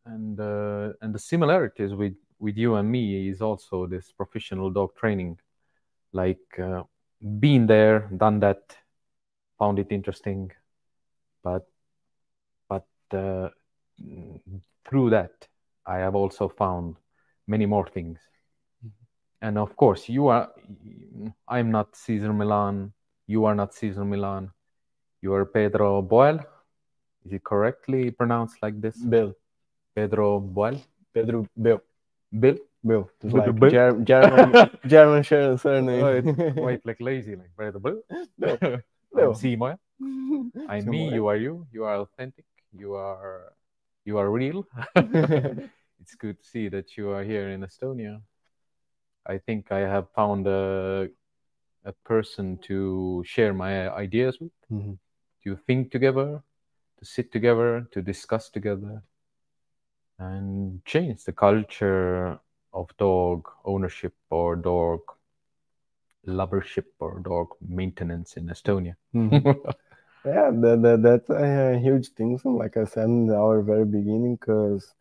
[0.06, 4.96] and uh, and the similarities with with you and me is also this professional dog
[4.96, 5.40] training.
[6.12, 6.84] Like uh,
[7.40, 8.78] been there done that
[9.58, 10.52] found it interesting
[11.44, 11.68] but
[12.68, 13.50] but uh,
[14.86, 15.48] through that
[15.86, 16.96] i have also found
[17.48, 18.20] many more things
[18.86, 18.90] mm-hmm.
[19.42, 20.50] and of course you are
[21.48, 22.92] i'm not cesar millan
[23.28, 24.50] you are not cesar millan
[25.22, 26.44] you are pedro boehl
[27.26, 29.34] is it correctly pronounced like this Bill.
[29.96, 30.82] pedro boehl
[31.14, 31.82] Pedro Bill.
[32.34, 33.10] bill Bill.
[33.22, 33.70] It's like Bill?
[33.70, 36.04] Ger- German German sur- surname.
[36.04, 38.02] Wait, it's quite like lazy like pedro bill
[38.40, 38.58] Bill.
[39.16, 39.78] i'm Bill.
[40.70, 43.54] I'm me you are you you are authentic you are
[44.06, 44.66] you are real
[44.96, 48.22] it's good to see that you are here in Estonia.
[49.26, 51.10] I think I have found a
[51.86, 54.98] a person to share my ideas with, Mhm.
[55.44, 56.42] to think together,
[57.00, 59.04] to sit together, to discuss together,
[60.20, 62.40] and change the culture
[62.74, 65.00] of dog ownership or dog
[66.26, 68.96] lovership or dog maintenance in Estonia.
[69.14, 69.44] Mhm.
[70.26, 72.40] Yeah, that, that that's a huge thing.
[72.44, 74.94] Like I said in our very beginning, because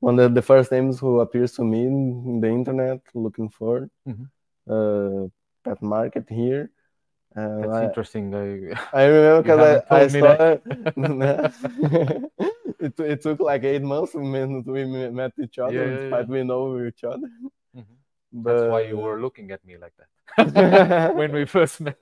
[0.00, 4.26] one of the first names who appears to me in the internet looking for Mhm.
[4.68, 5.28] uh,
[5.64, 6.70] pet market here.
[7.36, 8.34] And That's I, interesting.
[8.34, 10.04] I, I remember because I, I
[12.80, 12.98] it.
[12.98, 16.32] It took like eight months when we met each other, Yeah, yeah, despite yeah.
[16.32, 17.28] we know each other.
[17.76, 17.84] Mhm.
[18.32, 21.98] But That's why you were looking at me like that when we first met.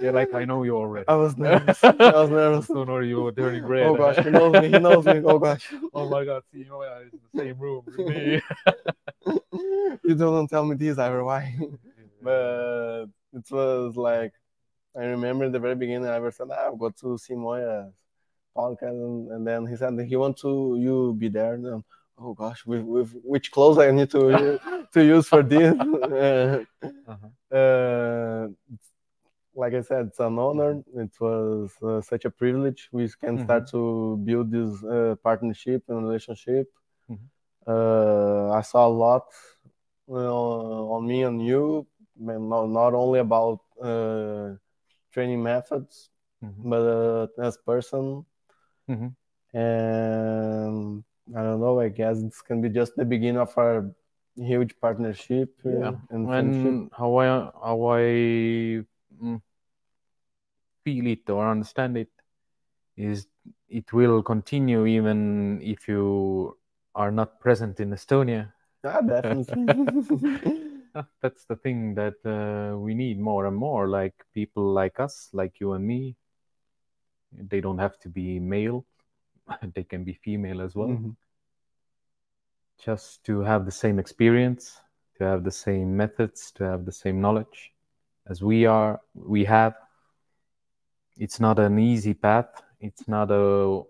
[0.00, 1.06] You're like, I know you already.
[1.08, 1.82] I was nervous.
[1.82, 2.66] I was nervous.
[2.66, 3.86] Sooner you were turning red.
[3.86, 4.68] Oh gosh, he knows me.
[4.68, 5.22] He knows me.
[5.24, 5.72] Oh gosh.
[5.94, 8.42] oh my god, see, know, yeah, it's the same room with me.
[10.04, 11.24] you don't tell me this, Ivor.
[11.24, 11.56] Why?
[12.22, 14.32] but it was like
[14.96, 16.08] I remember in the very beginning.
[16.08, 17.92] I said, ah, "I've got to Siim Oja's
[18.56, 21.54] podcast," and, and then he said he want to you be there.
[21.54, 21.84] And then,
[22.18, 24.60] oh gosh, with, with which clothes I need to
[24.92, 25.74] to use for this?
[25.78, 26.64] Uh,
[27.06, 27.56] Uh-huh.
[27.56, 28.48] uh,
[29.54, 30.82] like I said, it's an honor.
[30.96, 32.88] It was uh, such a privilege.
[32.92, 36.68] We can start to build this uh, partnership and relationship.
[37.10, 37.28] Mhm.
[37.66, 39.26] Uh, I saw a lot
[40.10, 41.86] uh, on me and you,
[42.18, 44.54] and not, not only about uh,
[45.12, 46.10] training methods,
[46.42, 46.70] Mhm.
[46.70, 48.24] but uh, as person.
[48.88, 49.14] Mhm.
[49.54, 51.04] And
[51.34, 51.80] I don't know.
[51.80, 53.90] I guess this can be just the beginning of our
[54.36, 55.94] huge partnership Yeah.
[56.10, 56.28] and
[56.92, 57.26] how I
[57.62, 58.84] how I
[60.84, 62.10] feel it or understand it
[62.96, 63.26] is
[63.68, 66.56] it will continue even if you
[66.94, 68.52] are not present in Estonia.
[68.84, 70.70] Ah, definitely.
[70.96, 75.28] Ah, That's the thing that uh, we need more and more, like people like us,
[75.32, 76.14] like you and me.
[77.32, 78.86] They don't have to be male;
[79.74, 80.90] they can be female as well.
[80.90, 81.16] Mhm.
[82.78, 84.80] Just to have the same experience,
[85.18, 87.73] to have the same methods, to have the same knowledge
[88.28, 89.74] as we are, we have.
[91.18, 92.62] It's not an easy path.
[92.80, 93.82] It's not a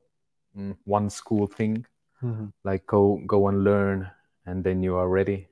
[0.56, 1.86] mm, one school thing.
[2.22, 2.52] Mhm.
[2.64, 4.10] like go go and learn
[4.46, 5.48] and then you are ready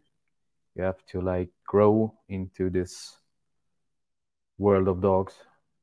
[0.75, 3.19] you have to like grow into this
[4.59, 5.35] world of dogs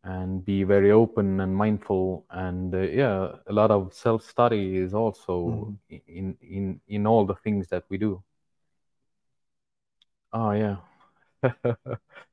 [0.03, 4.93] and be very open and mindful and uh, yeah a lot of self study is
[4.93, 8.21] also i- in in in all the things that we do
[10.33, 10.77] oh yeah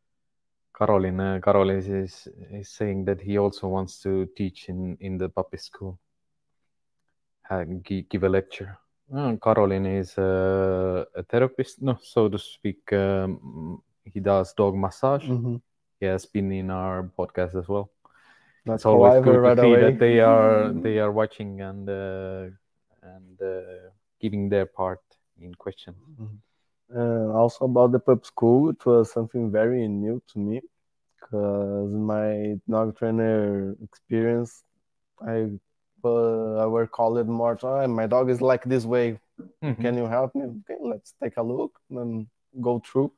[0.76, 5.28] Caroline, uh, Caroline is is saying that he also wants to teach in in the
[5.28, 5.98] puppy school,
[7.50, 8.78] uh, gi- give a lecture.
[9.14, 12.92] Uh, Caroline is uh, a therapist, no, so to speak.
[12.92, 15.24] Um, he does dog massage.
[15.28, 15.60] Mhm.
[16.00, 17.90] He has been in our podcast as well.
[18.66, 19.80] That's It's always good to right see away.
[19.80, 22.50] that they are they are watching and uh,
[23.02, 23.90] and uh,
[24.20, 25.00] giving their part
[25.40, 25.94] in question.
[26.90, 30.60] And also about the pup school, it was something very new to me
[31.20, 34.64] because my dog trainer experience,
[35.26, 35.50] I
[36.04, 37.92] uh, I were called more time.
[37.92, 39.18] My dog is like this way.
[39.62, 39.80] Mhm.
[39.82, 40.42] Can you help me?
[40.44, 42.26] Okay, let's take a look and
[42.60, 43.12] go through.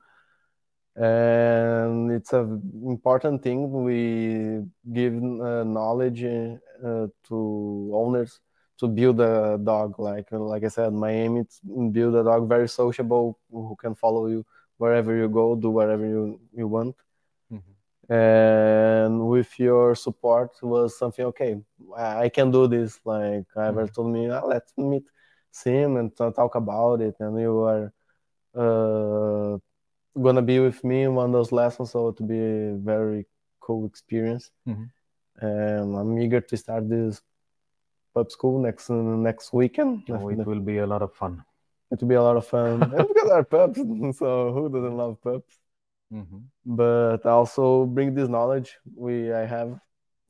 [0.96, 3.70] And it's an important thing.
[3.84, 4.62] We
[4.92, 8.40] give uh, knowledge uh, to owners
[8.78, 9.98] to build a dog.
[9.98, 13.94] Like like I said, my aim is to build a dog very sociable who can
[13.94, 14.44] follow you
[14.78, 16.96] wherever you go, do whatever you you want.
[17.52, 17.74] Mhm.
[18.10, 21.60] And with your support was something okay.
[21.96, 23.00] I can do this.
[23.04, 23.94] Like Ivor Mhm.
[23.94, 25.04] told me, "Ah, let's meet
[25.52, 27.16] Siim and t- talk about it.
[27.20, 27.92] And you are
[28.54, 29.58] uh,
[30.20, 33.26] gonna be with me in one of those lessons, so it'll be a very
[33.60, 34.50] cool experience.
[34.66, 34.90] Mhm.
[35.40, 37.22] And I'm eager to start this
[38.18, 38.90] pub school next
[39.30, 40.02] next weekend.
[40.10, 41.34] Oh, it will be a lot of fun.
[41.90, 42.82] It will be a lot of fun.
[42.98, 43.78] And because our pups,
[44.20, 45.54] so who doesn't love pups?
[46.12, 46.40] Mhm.
[46.80, 47.64] But also
[47.96, 48.70] bring this knowledge
[49.06, 49.70] we I have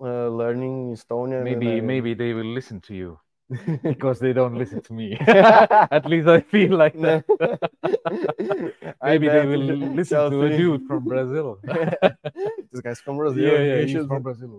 [0.00, 1.42] uh, learning Estonian.
[1.50, 3.10] Maybe I- maybe they will listen to you
[3.92, 5.08] because they don't listen to me.
[5.98, 7.24] At least I feel like that.
[9.00, 9.64] I Maybe they will
[10.00, 11.58] listen to a dude from Brazil.
[12.72, 13.42] this guy's from Brazil.
[13.48, 14.52] yeah, yeah, He he's from Brazil.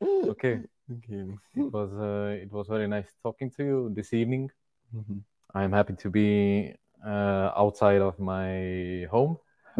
[0.28, 0.60] okay,
[0.92, 1.24] Okay.
[1.54, 4.50] it was uh, it was very nice talking to you this evening.
[4.94, 5.22] Mhm.
[5.54, 6.74] I'm happy to be
[7.04, 9.38] uh, outside of my home.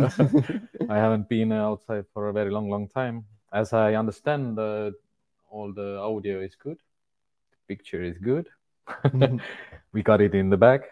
[0.88, 3.24] I haven't been outside for a very long, long time.
[3.52, 4.90] As I understand, uh,
[5.50, 6.78] all the audio is good,
[7.68, 8.48] picture is good.
[9.92, 10.82] we got it in the back,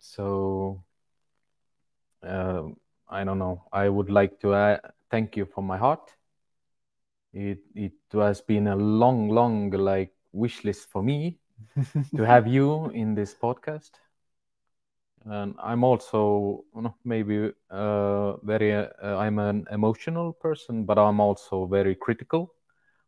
[0.00, 0.82] so
[2.22, 2.62] uh,
[3.08, 3.64] I don't know.
[3.72, 4.78] I would like to uh,
[5.10, 6.10] thank you from my heart.
[7.36, 11.38] It it has been a long, long like wish list for me
[12.16, 13.90] to have you in this podcast.
[15.26, 21.20] And I'm also you know, maybe uh, very uh, I'm an emotional person, but I'm
[21.20, 22.54] also very critical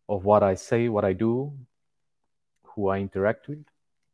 [0.09, 1.53] of what I say, what I do,
[2.63, 3.65] who I interact with,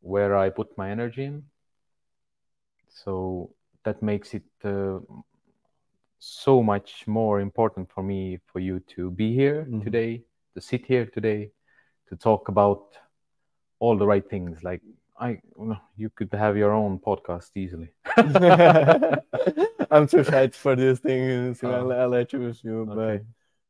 [0.01, 1.43] where I put my energy in.
[2.89, 3.51] So
[3.83, 4.99] that makes it uh,
[6.25, 9.83] so much more important for me for you to be here Mhm.
[9.83, 10.23] today,
[10.55, 11.51] to sit here today,
[12.09, 12.97] to talk about
[13.79, 14.63] all the right things.
[14.63, 14.81] Like
[15.19, 15.39] I,
[15.95, 17.89] you could have your own podcast easily.
[19.91, 21.95] I'm too shy for this thing, so I'll, Oh.
[21.99, 22.81] I'll let you with you.
[22.89, 23.23] Okay.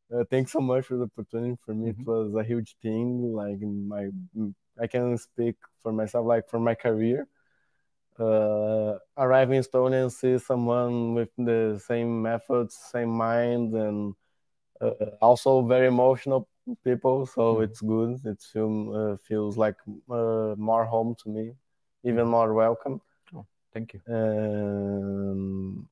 [0.10, 1.58] But uh, thanks so much for the opportunity.
[1.66, 2.02] For me, Mhm.
[2.02, 3.34] it was a huge thing.
[3.34, 4.10] Like my,
[4.80, 6.26] I can speak for myself.
[6.26, 7.28] Like for my career,
[8.20, 14.16] uh, arrive in Estonia and see someone with the same methods, same mind, and
[14.82, 16.48] uh, also very emotional
[16.84, 17.26] people.
[17.26, 17.64] So Mhm.
[17.64, 18.12] it's good.
[18.26, 19.78] It uh, feels like
[20.10, 21.56] uh, more home to me,
[22.04, 23.02] even more welcome.
[23.74, 24.02] Thank you.
[24.08, 25.90] Um,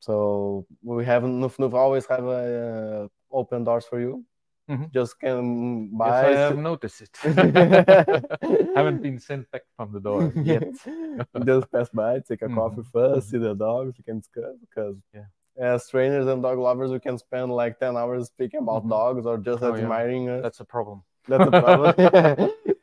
[0.00, 4.24] so we have NufNuf always have uh, open doors for you.
[4.70, 4.92] Mhm.
[4.92, 6.28] Just can Yes, buy.
[6.28, 7.14] I have noticed it.
[8.76, 10.62] Haven't been sent back from the door yet.
[11.44, 12.54] Just pass by, take a Mhm.
[12.54, 15.26] coffee 1st see the dogs, we can discuss because Yeah.
[15.58, 18.90] as trainers and dog lovers, we can spend like 10 hours speaking about Mhm.
[18.90, 19.82] dogs or just Oh, yeah.
[19.82, 20.42] admiring us.
[20.42, 21.02] That's a problem.
[21.28, 21.92] That's a problem.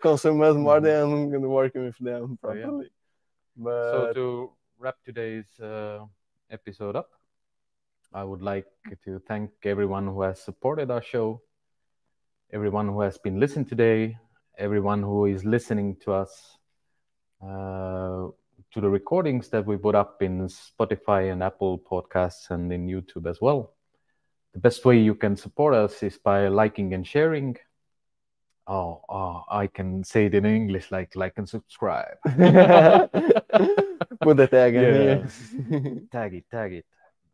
[0.01, 1.31] Consume us more Mhm.
[1.31, 2.63] than working with them Oh, yeah.
[2.63, 2.91] properly.
[3.91, 6.05] So to wrap today's uh,
[6.49, 7.09] episode up,
[8.13, 8.67] I would like
[9.05, 11.41] to thank everyone who has supported our show,
[12.51, 14.17] everyone who has been listening today,
[14.57, 16.57] everyone who is listening to us,
[17.43, 18.27] uh,
[18.71, 23.29] to the recordings that we put up in Spotify and Apple Podcasts and in YouTube
[23.29, 23.73] as well.
[24.53, 27.57] The best way you can support us is by liking and sharing.
[28.67, 32.17] Oh, oh, I can say it in English like like and subscribe.
[32.25, 32.35] put
[34.37, 34.91] the tag in Yeah.
[34.91, 35.27] here.
[36.11, 36.85] tag it, tag it.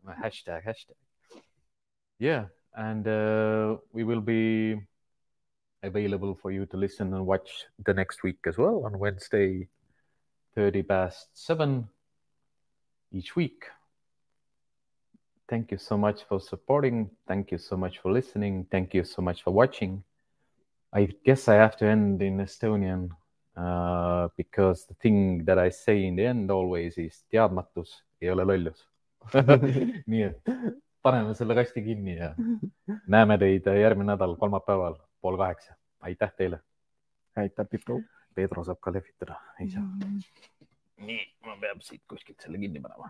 [0.07, 0.95] Hashtag, hashtag.
[2.19, 4.79] Yeah, and uh, we will be
[5.85, 9.67] available for you to listen and watch the next week as well on Wednesday,
[10.55, 11.87] 30 past 7
[13.11, 13.65] each week.
[15.47, 17.09] Thank you so much for supporting.
[17.27, 18.65] Thank you so much for listening.
[18.71, 20.03] Thank you so much for watching.
[20.91, 23.09] I guess I have to end in Estonian
[23.57, 28.43] uh, because the thing that I say in the end always is teadmatus ei ole
[28.43, 28.87] lollus.
[30.11, 30.49] nii et
[31.01, 32.33] paneme selle kasti kinni ja
[33.15, 35.73] näeme teid järgmine nädal kolmapäeval pool kaheksa.
[35.99, 36.59] aitäh teile.
[37.35, 38.01] aitäh, Pipo.
[38.35, 39.83] Pedro saab ka lehvitada, ei saa.
[40.97, 43.03] nii, ma peab siit kuskilt selle kinni panema